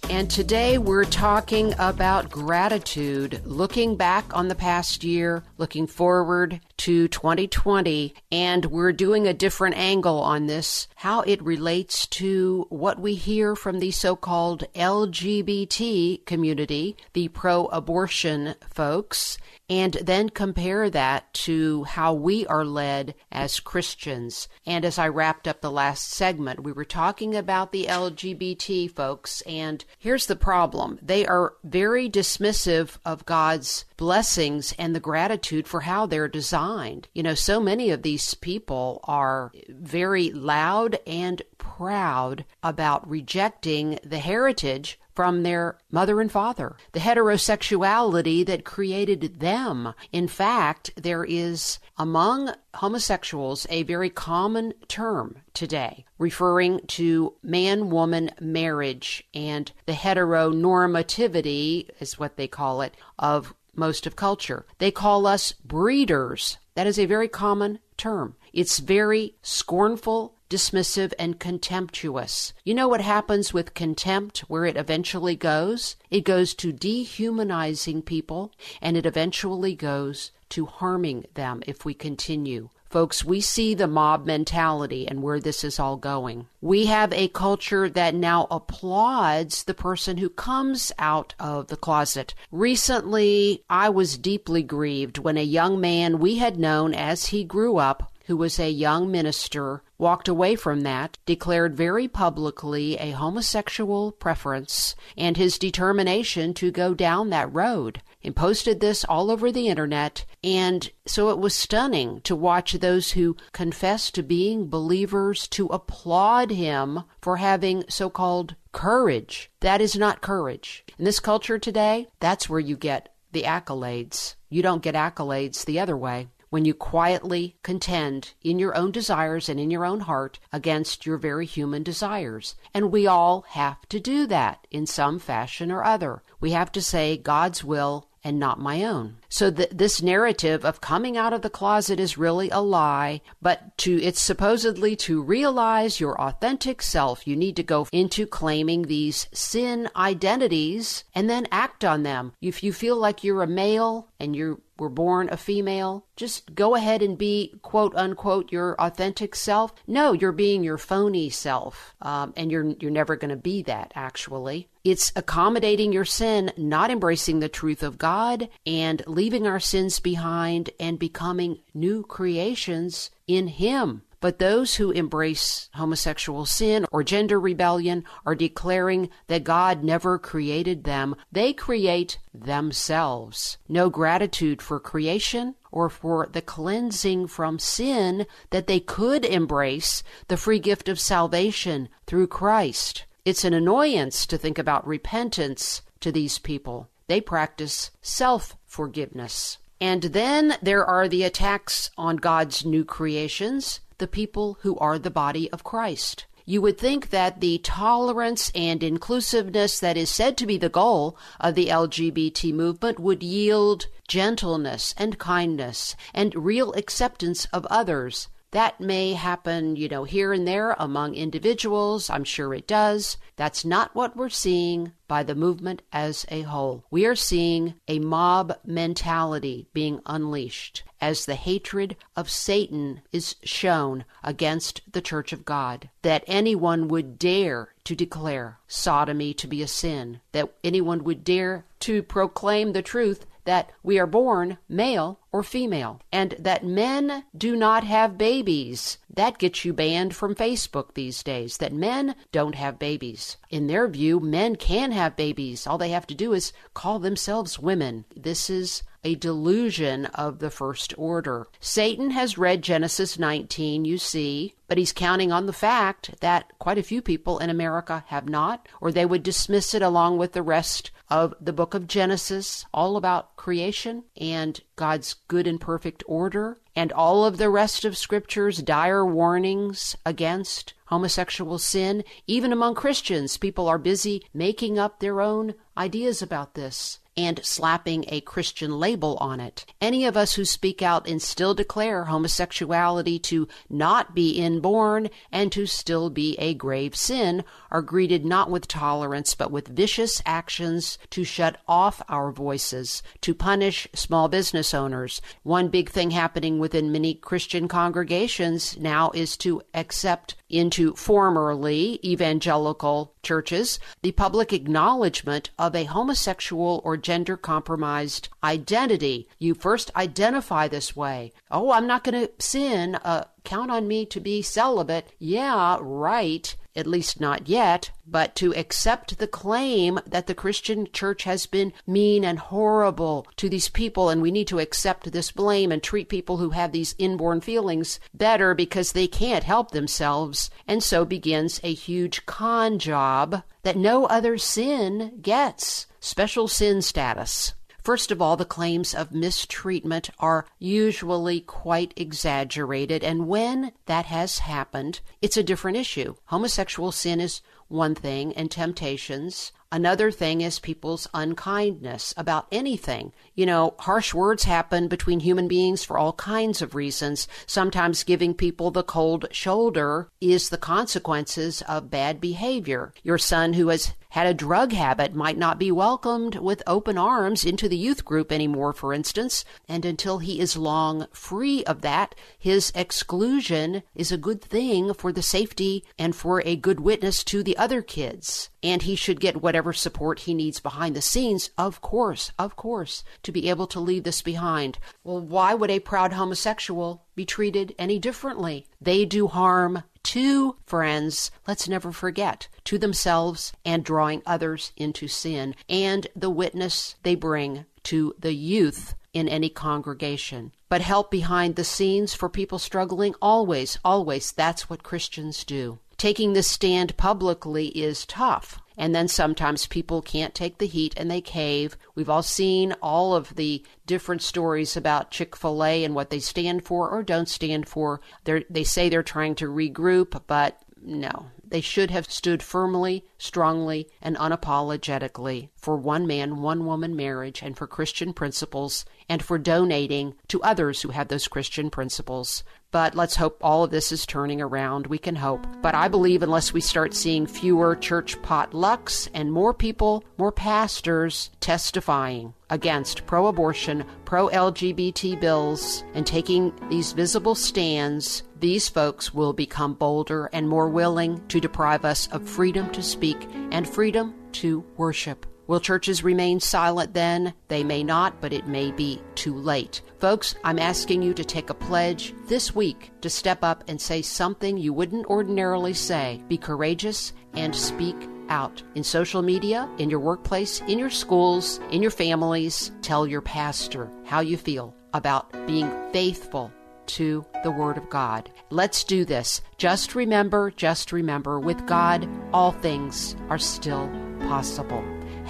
And 0.09 0.29
today 0.29 0.77
we're 0.77 1.05
talking 1.05 1.73
about 1.79 2.29
gratitude, 2.29 3.41
looking 3.45 3.97
back 3.97 4.25
on 4.35 4.47
the 4.47 4.55
past 4.55 5.03
year, 5.03 5.43
looking 5.57 5.87
forward 5.87 6.61
to 6.77 7.07
2020, 7.07 8.13
and 8.31 8.65
we're 8.65 8.91
doing 8.91 9.27
a 9.27 9.33
different 9.33 9.75
angle 9.77 10.19
on 10.19 10.47
this, 10.47 10.87
how 10.95 11.21
it 11.21 11.41
relates 11.43 12.07
to 12.07 12.65
what 12.69 12.99
we 12.99 13.15
hear 13.15 13.55
from 13.55 13.79
the 13.79 13.91
so 13.91 14.15
called 14.15 14.63
LGBT 14.73 16.25
community, 16.25 16.97
the 17.13 17.27
pro 17.29 17.65
abortion 17.65 18.55
folks, 18.69 19.37
and 19.69 19.93
then 19.93 20.29
compare 20.29 20.89
that 20.89 21.33
to 21.33 21.83
how 21.85 22.13
we 22.13 22.45
are 22.47 22.65
led 22.65 23.15
as 23.31 23.59
Christians. 23.59 24.47
And 24.65 24.83
as 24.83 24.99
I 24.99 25.07
wrapped 25.07 25.47
up 25.47 25.61
the 25.61 25.71
last 25.71 26.09
segment, 26.11 26.63
we 26.63 26.71
were 26.71 26.85
talking 26.85 27.35
about 27.35 27.71
the 27.71 27.85
LGBT 27.85 28.91
folks, 28.91 29.41
and 29.41 29.83
here's 29.97 30.25
the 30.25 30.35
problem 30.35 30.99
they 31.01 31.25
are 31.25 31.53
very 31.63 32.09
dismissive 32.09 32.97
of 33.05 33.25
God's 33.25 33.85
blessings 33.97 34.73
and 34.77 34.95
the 34.95 34.99
gratitude 34.99 35.67
for 35.67 35.81
how 35.81 36.05
they're 36.05 36.27
designed. 36.27 37.07
You 37.13 37.23
know, 37.23 37.35
so 37.35 37.59
many 37.59 37.89
of 37.89 38.01
these 38.01 38.33
people 38.33 38.99
are 39.03 39.51
very 39.69 40.31
loud 40.31 40.99
and 41.05 41.41
proud 41.57 42.45
about 42.61 43.09
rejecting 43.09 43.99
the 44.03 44.19
heritage 44.19 44.99
from 45.15 45.43
their 45.43 45.77
mother 45.91 46.19
and 46.19 46.31
father, 46.31 46.75
the 46.91 46.99
heterosexuality 46.99 48.45
that 48.45 48.65
created 48.65 49.39
them. 49.39 49.93
In 50.11 50.27
fact, 50.27 50.91
there 50.95 51.23
is 51.23 51.79
among 51.97 52.53
homosexuals 52.75 53.67
a 53.69 53.83
very 53.83 54.09
common 54.09 54.73
term 54.87 55.37
today 55.53 56.05
referring 56.17 56.79
to 56.87 57.35
man 57.43 57.91
woman 57.91 58.31
marriage 58.39 59.23
and 59.33 59.71
the 59.85 59.93
heteronormativity, 59.93 61.89
is 61.99 62.17
what 62.17 62.35
they 62.35 62.47
call 62.47 62.81
it, 62.81 62.95
of 63.19 63.53
most 63.75 64.05
of 64.05 64.15
culture. 64.15 64.65
They 64.77 64.91
call 64.91 65.25
us 65.25 65.51
breeders. 65.51 66.57
That 66.75 66.87
is 66.87 66.97
a 66.97 67.05
very 67.05 67.27
common 67.27 67.79
term. 67.97 68.35
It's 68.51 68.79
very 68.79 69.35
scornful, 69.41 70.35
dismissive, 70.49 71.13
and 71.17 71.39
contemptuous. 71.39 72.53
You 72.63 72.73
know 72.73 72.87
what 72.87 73.01
happens 73.01 73.53
with 73.53 73.73
contempt, 73.73 74.39
where 74.41 74.65
it 74.65 74.77
eventually 74.77 75.35
goes? 75.35 75.95
It 76.11 76.21
goes 76.21 76.53
to 76.55 76.71
dehumanizing 76.71 78.03
people, 78.03 78.51
and 78.81 78.95
it 78.95 79.05
eventually 79.05 79.75
goes 79.75 80.31
to 80.49 80.65
harming 80.67 81.25
them 81.33 81.63
if 81.65 81.83
we 81.83 81.95
continue. 81.95 82.69
Folks, 82.93 83.25
we 83.25 83.41
see 83.41 83.73
the 83.73 83.87
mob 83.87 84.27
mentality 84.27 85.07
and 85.07 85.23
where 85.23 85.39
this 85.39 85.63
is 85.63 85.79
all 85.79 85.97
going. 85.97 86.45
We 86.61 86.85
have 86.85 87.11
a 87.11 87.27
culture 87.27 87.89
that 87.89 88.13
now 88.13 88.45
applauds 88.51 89.63
the 89.63 89.73
person 89.73 90.17
who 90.17 90.29
comes 90.29 90.91
out 90.99 91.33
of 91.39 91.69
the 91.69 91.75
closet. 91.75 92.35
Recently, 92.51 93.63
I 93.67 93.89
was 93.89 94.19
deeply 94.19 94.61
grieved 94.61 95.17
when 95.17 95.39
a 95.39 95.43
young 95.43 95.81
man 95.81 96.19
we 96.19 96.37
had 96.37 96.59
known 96.59 96.93
as 96.93 97.25
he 97.25 97.43
grew 97.43 97.77
up 97.77 98.13
who 98.27 98.37
was 98.37 98.59
a 98.59 98.69
young 98.69 99.11
minister, 99.11 99.81
walked 100.03 100.27
away 100.27 100.53
from 100.53 100.81
that, 100.81 101.17
declared 101.25 101.77
very 101.77 102.09
publicly 102.09 102.97
a 102.97 103.11
homosexual 103.11 104.11
preference 104.11 104.97
and 105.17 105.37
his 105.37 105.57
determination 105.57 106.53
to 106.53 106.71
go 106.71 106.93
down 106.93 107.29
that 107.29 107.51
road, 107.53 108.01
and 108.21 108.35
posted 108.35 108.81
this 108.81 109.05
all 109.05 109.31
over 109.31 109.49
the 109.49 109.69
internet. 109.69 110.25
And 110.43 110.91
so 111.05 111.29
it 111.29 111.39
was 111.39 111.55
stunning 111.55 112.19
to 112.21 112.35
watch 112.35 112.73
those 112.73 113.11
who 113.11 113.37
confess 113.53 114.11
to 114.11 114.21
being 114.21 114.67
believers 114.67 115.47
to 115.49 115.67
applaud 115.67 116.51
him 116.51 117.05
for 117.21 117.37
having 117.37 117.85
so 117.87 118.09
called 118.09 118.55
courage. 118.73 119.49
That 119.61 119.79
is 119.79 119.95
not 119.95 120.21
courage. 120.21 120.83
In 120.99 121.05
this 121.05 121.21
culture 121.21 121.57
today, 121.57 122.07
that's 122.19 122.49
where 122.49 122.59
you 122.59 122.75
get 122.75 123.15
the 123.31 123.43
accolades. 123.43 124.35
You 124.49 124.61
don't 124.61 124.83
get 124.83 124.95
accolades 124.95 125.63
the 125.63 125.79
other 125.79 125.95
way 125.95 126.27
when 126.53 126.65
you 126.65 126.73
quietly 126.75 127.55
contend 127.63 128.33
in 128.43 128.59
your 128.59 128.77
own 128.77 128.91
desires 128.91 129.49
and 129.49 129.59
in 129.59 129.71
your 129.71 129.83
own 129.83 130.01
heart 130.01 130.37
against 130.51 131.03
your 131.03 131.17
very 131.17 131.47
human 131.47 131.81
desires. 131.81 132.53
And 132.75 132.91
we 132.91 133.07
all 133.07 133.43
have 133.49 133.89
to 133.89 133.99
do 133.99 134.27
that 134.27 134.67
in 134.69 134.85
some 134.85 135.17
fashion 135.17 135.71
or 135.71 135.83
other. 135.83 136.21
We 136.39 136.51
have 136.51 136.71
to 136.73 136.81
say 136.81 137.17
God's 137.17 137.63
will 137.63 138.07
and 138.23 138.39
not 138.39 138.59
my 138.59 138.83
own. 138.83 139.17
So 139.29 139.51
th- 139.51 139.69
this 139.71 140.01
narrative 140.01 140.63
of 140.63 140.79
coming 140.79 141.17
out 141.17 141.33
of 141.33 141.41
the 141.41 141.49
closet 141.49 141.99
is 141.99 142.17
really 142.17 142.49
a 142.51 142.59
lie, 142.59 143.21
but 143.41 143.77
to 143.79 144.01
it's 144.01 144.21
supposedly 144.21 144.95
to 144.97 145.21
realize 145.21 145.99
your 145.99 146.19
authentic 146.21 146.81
self, 146.81 147.27
you 147.27 147.35
need 147.35 147.55
to 147.57 147.63
go 147.63 147.87
into 147.91 148.25
claiming 148.25 148.83
these 148.83 149.27
sin 149.33 149.89
identities 149.95 151.03
and 151.13 151.29
then 151.29 151.47
act 151.51 151.83
on 151.83 152.03
them. 152.03 152.33
If 152.41 152.63
you 152.63 152.71
feel 152.71 152.95
like 152.95 153.23
you're 153.23 153.43
a 153.43 153.47
male 153.47 154.07
and 154.19 154.35
you're 154.35 154.59
were 154.77 154.89
born 154.89 155.29
a 155.31 155.37
female, 155.37 156.05
just 156.15 156.55
go 156.55 156.75
ahead 156.75 157.01
and 157.01 157.17
be 157.17 157.53
quote 157.61 157.95
unquote 157.95 158.51
your 158.51 158.75
authentic 158.79 159.35
self. 159.35 159.73
No, 159.87 160.13
you're 160.13 160.31
being 160.31 160.63
your 160.63 160.77
phony 160.77 161.29
self, 161.29 161.95
um, 162.01 162.33
and 162.35 162.51
you're 162.51 162.75
you're 162.79 162.91
never 162.91 163.15
going 163.15 163.29
to 163.29 163.35
be 163.35 163.61
that. 163.63 163.91
Actually, 163.95 164.69
it's 164.83 165.11
accommodating 165.15 165.93
your 165.93 166.05
sin, 166.05 166.51
not 166.57 166.91
embracing 166.91 167.39
the 167.39 167.49
truth 167.49 167.83
of 167.83 167.97
God, 167.97 168.49
and 168.65 169.03
leaving 169.07 169.47
our 169.47 169.59
sins 169.59 169.99
behind 169.99 170.71
and 170.79 170.99
becoming 170.99 171.59
new 171.73 172.03
creations 172.03 173.11
in 173.27 173.47
Him. 173.47 174.03
But 174.23 174.39
those 174.39 174.75
who 174.75 174.91
embrace 174.91 175.69
homosexual 175.73 176.45
sin 176.45 176.85
or 176.93 177.03
gender 177.03 177.37
rebellion 177.37 178.05
are 178.25 178.35
declaring 178.35 179.09
that 179.27 179.43
God 179.43 179.83
never 179.83 180.17
created 180.17 180.85
them. 180.85 181.17
They 181.29 181.51
create 181.51 182.19
themselves. 182.33 183.57
No 183.67 183.89
gratitude 183.89 184.61
for 184.61 184.79
creation 184.79 185.55
or 185.73 185.89
for 185.89 186.29
the 186.31 186.41
cleansing 186.41 187.27
from 187.27 187.59
sin 187.59 188.25
that 188.51 188.67
they 188.67 188.79
could 188.79 189.25
embrace 189.25 190.03
the 190.29 190.37
free 190.37 190.59
gift 190.59 190.87
of 190.87 191.01
salvation 191.01 191.89
through 192.07 192.27
Christ. 192.27 193.03
It's 193.25 193.43
an 193.43 193.53
annoyance 193.53 194.25
to 194.27 194.37
think 194.37 194.57
about 194.57 194.87
repentance 194.87 195.81
to 195.99 196.13
these 196.13 196.39
people. 196.39 196.87
They 197.07 197.19
practice 197.19 197.91
self 198.01 198.55
forgiveness. 198.65 199.57
And 199.81 200.03
then 200.03 200.55
there 200.61 200.85
are 200.85 201.09
the 201.09 201.23
attacks 201.23 201.91
on 201.97 202.15
God's 202.15 202.63
new 202.63 202.85
creations 202.85 203.81
the 204.03 204.07
people 204.09 204.57
who 204.63 204.77
are 204.79 204.99
the 204.99 205.09
body 205.09 205.49
of 205.51 205.63
Christ. 205.63 206.25
You 206.43 206.61
would 206.61 206.77
think 206.77 207.11
that 207.11 207.39
the 207.39 207.59
tolerance 207.59 208.51
and 208.53 208.83
inclusiveness 208.83 209.79
that 209.79 209.95
is 209.95 210.09
said 210.09 210.35
to 210.39 210.45
be 210.45 210.57
the 210.57 210.67
goal 210.67 211.17
of 211.39 211.55
the 211.55 211.67
LGBT 211.67 212.53
movement 212.53 212.99
would 212.99 213.23
yield 213.23 213.87
gentleness 214.09 214.93
and 214.97 215.17
kindness 215.17 215.95
and 216.13 216.35
real 216.35 216.73
acceptance 216.73 217.45
of 217.53 217.65
others. 217.67 218.27
That 218.53 218.79
may 218.79 219.13
happen, 219.13 219.75
you 219.75 219.89
know, 219.89 220.03
here 220.03 220.31
and 220.31 220.47
there 220.47 220.75
among 220.77 221.15
individuals. 221.15 222.07
I'm 222.07 222.23
sure 222.23 222.53
it 222.53 222.67
does. 222.67 223.17
That's 223.35 223.65
not 223.65 223.95
what 223.95 224.15
we're 224.15 224.29
seeing 224.29 224.91
by 225.07 225.23
the 225.23 225.33
movement 225.33 225.81
as 225.91 226.23
a 226.29 226.43
whole. 226.43 226.85
We 226.91 227.07
are 227.07 227.15
seeing 227.15 227.73
a 227.87 227.97
mob 227.97 228.55
mentality 228.63 229.69
being 229.73 230.01
unleashed 230.05 230.83
as 231.01 231.25
the 231.25 231.33
hatred 231.33 231.97
of 232.15 232.29
Satan 232.29 233.01
is 233.11 233.35
shown 233.43 234.05
against 234.23 234.81
the 234.91 235.01
Church 235.01 235.33
of 235.33 235.45
God. 235.45 235.89
That 236.03 236.23
anyone 236.27 236.87
would 236.89 237.17
dare 237.17 237.73
to 237.85 237.95
declare 237.95 238.59
sodomy 238.67 239.33
to 239.33 239.47
be 239.47 239.63
a 239.63 239.67
sin, 239.67 240.21
that 240.31 240.53
anyone 240.63 241.03
would 241.03 241.23
dare 241.23 241.65
to 241.79 242.03
proclaim 242.03 242.73
the 242.73 242.83
truth 242.83 243.25
that 243.45 243.71
we 243.81 243.99
are 243.99 244.07
born 244.07 244.57
male 244.69 245.19
or 245.31 245.43
female, 245.43 246.01
and 246.11 246.35
that 246.39 246.65
men 246.65 247.25
do 247.35 247.55
not 247.55 247.83
have 247.83 248.17
babies. 248.17 248.97
That 249.09 249.37
gets 249.37 249.65
you 249.65 249.73
banned 249.73 250.15
from 250.15 250.35
Facebook 250.35 250.93
these 250.93 251.23
days, 251.23 251.57
that 251.57 251.73
men 251.73 252.15
don't 252.31 252.55
have 252.55 252.79
babies. 252.79 253.37
In 253.49 253.67
their 253.67 253.87
view, 253.87 254.19
men 254.19 254.55
can 254.55 254.91
have 254.91 255.15
babies. 255.15 255.67
All 255.67 255.77
they 255.77 255.89
have 255.89 256.07
to 256.07 256.15
do 256.15 256.33
is 256.33 256.53
call 256.73 256.99
themselves 256.99 257.59
women. 257.59 258.05
This 258.15 258.49
is 258.49 258.83
a 259.03 259.15
delusion 259.15 260.05
of 260.07 260.39
the 260.39 260.49
first 260.49 260.93
order. 260.97 261.47
Satan 261.59 262.11
has 262.11 262.37
read 262.37 262.61
Genesis 262.61 263.19
19, 263.19 263.85
you 263.85 263.97
see, 263.97 264.55
but 264.67 264.77
he's 264.77 264.93
counting 264.93 265.31
on 265.31 265.45
the 265.45 265.53
fact 265.53 266.19
that 266.21 266.57
quite 266.59 266.77
a 266.77 266.83
few 266.83 267.01
people 267.01 267.39
in 267.39 267.49
America 267.49 268.03
have 268.07 268.29
not, 268.29 268.67
or 268.81 268.91
they 268.91 269.05
would 269.05 269.23
dismiss 269.23 269.73
it 269.73 269.81
along 269.81 270.17
with 270.17 270.33
the 270.33 270.41
rest 270.41 270.91
of 271.09 271.33
the 271.39 271.53
book 271.53 271.73
of 271.73 271.87
Genesis, 271.87 272.65
all 272.73 272.97
about 272.97 273.35
creation 273.35 274.03
and 274.17 274.61
God's 274.75 275.15
good 275.27 275.47
and 275.47 275.59
perfect 275.59 276.03
order, 276.07 276.57
and 276.75 276.91
all 276.91 277.25
of 277.25 277.37
the 277.37 277.49
rest 277.49 277.85
of 277.85 277.97
Scripture's 277.97 278.63
dire 278.63 279.05
warnings 279.05 279.95
against 280.05 280.73
homosexual 280.85 281.59
sin. 281.59 282.03
Even 282.25 282.51
among 282.51 282.73
Christians, 282.75 283.37
people 283.37 283.67
are 283.67 283.77
busy 283.77 284.25
making 284.33 284.79
up 284.79 284.99
their 284.99 285.21
own 285.21 285.53
ideas 285.77 286.21
about 286.21 286.55
this 286.55 286.99
and 287.15 287.43
slapping 287.43 288.05
a 288.07 288.21
Christian 288.21 288.79
label 288.79 289.17
on 289.19 289.39
it. 289.39 289.65
Any 289.81 290.05
of 290.05 290.17
us 290.17 290.35
who 290.35 290.45
speak 290.45 290.81
out 290.81 291.07
and 291.07 291.21
still 291.21 291.53
declare 291.53 292.05
homosexuality 292.05 293.19
to 293.19 293.47
not 293.69 294.15
be 294.15 294.31
inborn 294.31 295.09
and 295.31 295.51
to 295.51 295.65
still 295.65 296.09
be 296.09 296.35
a 296.39 296.53
grave 296.53 296.95
sin 296.95 297.43
are 297.71 297.81
greeted 297.81 298.25
not 298.25 298.49
with 298.49 298.67
tolerance 298.67 299.35
but 299.35 299.51
with 299.51 299.67
vicious 299.67 300.21
actions 300.25 300.97
to 301.09 301.23
shut 301.23 301.57
off 301.67 302.01
our 302.09 302.31
voices, 302.31 303.03
to 303.21 303.33
punish 303.33 303.87
small 303.93 304.27
business 304.27 304.73
owners. 304.73 305.21
One 305.43 305.69
big 305.69 305.89
thing 305.89 306.11
happening 306.11 306.59
within 306.59 306.91
many 306.91 307.13
Christian 307.13 307.67
congregations 307.67 308.77
now 308.77 309.11
is 309.13 309.37
to 309.37 309.61
accept 309.73 310.35
into 310.53 310.93
formerly 310.93 311.99
evangelical 312.03 313.13
churches 313.23 313.79
the 314.01 314.11
public 314.11 314.53
acknowledgement 314.53 315.49
of 315.57 315.75
a 315.75 315.85
homosexual 315.85 316.81
or 316.83 316.95
gender 316.95 317.35
compromised 317.35 318.29
identity. 318.43 319.27
You 319.39 319.55
first 319.55 319.89
identify 319.95 320.67
this 320.67 320.95
way. 320.95 321.33
Oh, 321.49 321.71
I'm 321.71 321.87
not 321.87 322.03
going 322.03 322.27
to 322.27 322.31
sin. 322.39 322.95
Uh, 322.95 323.25
count 323.43 323.71
on 323.71 323.87
me 323.87 324.05
to 324.05 324.19
be 324.19 324.41
celibate. 324.41 325.13
Yeah, 325.19 325.77
right 325.81 326.55
at 326.75 326.87
least 326.87 327.19
not 327.19 327.47
yet, 327.47 327.91
but 328.05 328.35
to 328.35 328.53
accept 328.55 329.17
the 329.17 329.27
claim 329.27 329.99
that 330.05 330.27
the 330.27 330.35
Christian 330.35 330.87
church 330.91 331.23
has 331.23 331.45
been 331.45 331.73
mean 331.85 332.23
and 332.25 332.39
horrible 332.39 333.27
to 333.37 333.49
these 333.49 333.69
people, 333.69 334.09
and 334.09 334.21
we 334.21 334.31
need 334.31 334.47
to 334.47 334.59
accept 334.59 335.11
this 335.11 335.31
blame 335.31 335.71
and 335.71 335.81
treat 335.83 336.09
people 336.09 336.37
who 336.37 336.49
have 336.51 336.71
these 336.71 336.95
inborn 336.97 337.41
feelings 337.41 337.99
better 338.13 338.53
because 338.55 338.91
they 338.91 339.07
can't 339.07 339.43
help 339.43 339.71
themselves. 339.71 340.49
And 340.67 340.83
so 340.83 341.05
begins 341.05 341.59
a 341.63 341.73
huge 341.73 342.25
con 342.25 342.79
job 342.79 343.43
that 343.63 343.77
no 343.77 344.05
other 344.05 344.37
sin 344.37 345.19
gets 345.21 345.87
special 345.99 346.47
sin 346.47 346.81
status. 346.81 347.53
First 347.83 348.11
of 348.11 348.21
all, 348.21 348.37
the 348.37 348.45
claims 348.45 348.95
of 348.95 349.11
mistreatment 349.11 350.09
are 350.17 350.45
usually 350.57 351.41
quite 351.41 351.93
exaggerated, 351.97 353.03
and 353.03 353.27
when 353.27 353.73
that 353.87 354.05
has 354.05 354.39
happened, 354.39 355.01
it's 355.21 355.35
a 355.35 355.43
different 355.43 355.75
issue. 355.75 356.15
Homosexual 356.25 356.93
sin 356.93 357.19
is 357.19 357.41
one 357.67 357.95
thing, 357.95 358.33
and 358.33 358.49
temptations. 358.49 359.51
Another 359.71 360.11
thing 360.11 360.41
is 360.41 360.59
people's 360.59 361.07
unkindness 361.15 362.13
about 362.15 362.45
anything. 362.51 363.11
You 363.33 363.47
know, 363.47 363.73
harsh 363.79 364.13
words 364.13 364.43
happen 364.43 364.87
between 364.87 365.19
human 365.19 365.47
beings 365.47 365.83
for 365.83 365.97
all 365.97 366.13
kinds 366.13 366.61
of 366.61 366.75
reasons. 366.75 367.27
Sometimes 367.47 368.03
giving 368.03 368.35
people 368.35 368.69
the 368.69 368.83
cold 368.83 369.25
shoulder 369.31 370.09
is 370.21 370.49
the 370.49 370.59
consequences 370.59 371.63
of 371.67 371.89
bad 371.89 372.21
behavior. 372.21 372.93
Your 373.01 373.17
son 373.17 373.53
who 373.53 373.69
has 373.69 373.93
had 374.13 374.27
a 374.27 374.33
drug 374.33 374.71
habit 374.71 375.15
might 375.15 375.39
not 375.39 375.57
be 375.57 375.71
welcomed 375.71 376.35
with 376.35 376.61
open 376.67 376.99
arms 376.99 377.43
into 377.43 377.67
the 377.67 377.75
youth 377.75 378.05
group 378.05 378.31
anymore, 378.31 378.71
for 378.71 378.93
instance, 378.93 379.43
and 379.67 379.83
until 379.83 380.19
he 380.19 380.39
is 380.39 380.55
long 380.55 381.07
free 381.11 381.63
of 381.63 381.81
that, 381.81 382.13
his 382.37 382.71
exclusion 382.75 383.81
is 383.95 384.11
a 384.11 384.17
good 384.17 384.39
thing 384.39 384.93
for 384.93 385.11
the 385.11 385.23
safety 385.23 385.83
and 385.97 386.15
for 386.15 386.43
a 386.45 386.55
good 386.55 386.79
witness 386.79 387.23
to 387.23 387.41
the 387.41 387.57
other 387.57 387.81
kids. 387.81 388.51
And 388.61 388.83
he 388.83 388.95
should 388.95 389.19
get 389.19 389.41
whatever 389.41 389.73
support 389.73 390.19
he 390.19 390.35
needs 390.35 390.59
behind 390.59 390.95
the 390.95 391.01
scenes, 391.01 391.49
of 391.57 391.81
course, 391.81 392.31
of 392.37 392.55
course, 392.55 393.03
to 393.23 393.31
be 393.31 393.49
able 393.49 393.65
to 393.65 393.79
leave 393.79 394.03
this 394.03 394.21
behind. 394.21 394.77
Well, 395.03 395.21
why 395.21 395.55
would 395.55 395.71
a 395.71 395.79
proud 395.79 396.13
homosexual 396.13 397.02
be 397.15 397.25
treated 397.25 397.75
any 397.77 397.99
differently? 397.99 398.67
They 398.81 399.05
do 399.05 399.27
harm 399.27 399.83
to 400.03 400.55
friends, 400.65 401.31
let's 401.47 401.67
never 401.67 401.91
forget, 401.91 402.47
to 402.65 402.77
themselves 402.77 403.53
and 403.63 403.83
drawing 403.83 404.21
others 404.25 404.71
into 404.75 405.07
sin, 405.07 405.55
and 405.69 406.07
the 406.15 406.29
witness 406.29 406.95
they 407.03 407.15
bring 407.15 407.65
to 407.83 408.13
the 408.19 408.33
youth 408.33 408.95
in 409.13 409.29
any 409.29 409.49
congregation. 409.49 410.51
But 410.69 410.81
help 410.81 411.11
behind 411.11 411.55
the 411.55 411.63
scenes 411.63 412.13
for 412.13 412.29
people 412.29 412.59
struggling, 412.59 413.13
always, 413.21 413.77
always, 413.85 414.31
that's 414.31 414.69
what 414.69 414.83
Christians 414.83 415.43
do. 415.43 415.79
Taking 416.03 416.33
the 416.33 416.43
stand 416.43 416.97
publicly 416.97 417.67
is 417.67 418.05
tough. 418.05 418.59
And 418.77 418.93
then 418.93 419.07
sometimes 419.07 419.67
people 419.67 420.01
can't 420.01 420.35
take 420.35 420.57
the 420.57 420.67
heat 420.67 420.93
and 420.97 421.09
they 421.09 421.21
cave. 421.21 421.77
We've 421.95 422.09
all 422.09 422.23
seen 422.23 422.73
all 422.81 423.15
of 423.15 423.37
the 423.37 423.63
different 423.85 424.21
stories 424.21 424.75
about 424.75 425.11
Chick 425.11 425.33
fil 425.33 425.63
A 425.63 425.85
and 425.85 425.95
what 425.95 426.09
they 426.09 426.19
stand 426.19 426.65
for 426.65 426.89
or 426.89 427.03
don't 427.03 427.29
stand 427.29 427.69
for. 427.69 428.01
They're, 428.25 428.43
they 428.49 428.65
say 428.65 428.89
they're 428.89 429.01
trying 429.01 429.35
to 429.35 429.45
regroup, 429.45 430.23
but 430.27 430.59
no. 430.81 431.27
They 431.41 431.61
should 431.61 431.89
have 431.91 432.11
stood 432.11 432.43
firmly, 432.43 433.05
strongly, 433.17 433.87
and 434.01 434.17
unapologetically 434.17 435.51
for 435.55 435.77
one 435.77 436.05
man, 436.05 436.41
one 436.41 436.65
woman 436.65 436.97
marriage 436.97 437.41
and 437.41 437.55
for 437.55 437.65
Christian 437.65 438.11
principles 438.11 438.83
and 439.09 439.23
for 439.23 439.37
donating 439.37 440.15
to 440.27 440.41
others 440.41 440.81
who 440.81 440.89
have 440.89 441.07
those 441.07 441.27
Christian 441.27 441.69
principles. 441.69 442.43
But 442.71 442.95
let's 442.95 443.17
hope 443.17 443.37
all 443.39 443.63
of 443.63 443.69
this 443.69 443.91
is 443.91 444.05
turning 444.05 444.41
around. 444.41 444.87
We 444.87 444.97
can 444.97 445.15
hope. 445.15 445.45
But 445.61 445.75
I 445.75 445.87
believe 445.87 446.23
unless 446.23 446.53
we 446.53 446.61
start 446.61 446.95
seeing 446.95 447.27
fewer 447.27 447.75
church 447.75 448.19
potlucks 448.23 449.09
and 449.13 449.31
more 449.31 449.53
people, 449.53 450.03
more 450.17 450.31
pastors 450.31 451.29
testifying 451.39 452.33
against 452.49 453.05
pro 453.05 453.27
abortion, 453.27 453.85
pro 454.05 454.27
LGBT 454.29 455.19
bills, 455.21 455.83
and 455.93 456.07
taking 456.07 456.51
these 456.69 456.93
visible 456.93 457.35
stands, 457.35 458.23
these 458.39 458.67
folks 458.69 459.13
will 459.13 459.33
become 459.33 459.75
bolder 459.75 460.29
and 460.33 460.49
more 460.49 460.67
willing 460.67 461.25
to 461.27 461.39
deprive 461.39 461.85
us 461.85 462.07
of 462.07 462.27
freedom 462.27 462.71
to 462.71 462.81
speak 462.81 463.27
and 463.51 463.69
freedom 463.69 464.15
to 464.31 464.65
worship. 464.77 465.27
Will 465.47 465.59
churches 465.59 466.03
remain 466.03 466.39
silent 466.39 466.93
then? 466.93 467.33
They 467.47 467.63
may 467.63 467.83
not, 467.83 468.21
but 468.21 468.33
it 468.33 468.47
may 468.47 468.71
be 468.71 469.01
too 469.15 469.35
late. 469.35 469.81
Folks, 469.99 470.35
I'm 470.43 470.59
asking 470.59 471.01
you 471.01 471.13
to 471.13 471.23
take 471.23 471.49
a 471.49 471.53
pledge 471.53 472.13
this 472.27 472.55
week 472.55 472.91
to 473.01 473.09
step 473.09 473.43
up 473.43 473.63
and 473.67 473.79
say 473.79 474.01
something 474.01 474.57
you 474.57 474.73
wouldn't 474.73 475.07
ordinarily 475.07 475.73
say. 475.73 476.23
Be 476.27 476.37
courageous 476.37 477.13
and 477.33 477.55
speak 477.55 477.95
out 478.29 478.63
in 478.75 478.83
social 478.83 479.21
media, 479.21 479.69
in 479.77 479.89
your 479.89 479.99
workplace, 479.99 480.61
in 480.61 480.79
your 480.79 480.89
schools, 480.89 481.59
in 481.71 481.81
your 481.81 481.91
families. 481.91 482.71
Tell 482.81 483.05
your 483.05 483.21
pastor 483.21 483.91
how 484.05 484.21
you 484.21 484.37
feel 484.37 484.73
about 484.93 485.31
being 485.45 485.71
faithful 485.91 486.51
to 486.85 487.25
the 487.43 487.51
Word 487.51 487.77
of 487.77 487.89
God. 487.89 488.29
Let's 488.49 488.83
do 488.83 489.05
this. 489.05 489.41
Just 489.57 489.95
remember, 489.95 490.51
just 490.51 490.91
remember, 490.91 491.39
with 491.39 491.65
God, 491.65 492.07
all 492.33 492.51
things 492.51 493.15
are 493.29 493.39
still 493.39 493.89
possible. 494.21 494.83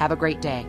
Have 0.04 0.12
a 0.12 0.18
great 0.18 0.42
day. 0.42 0.66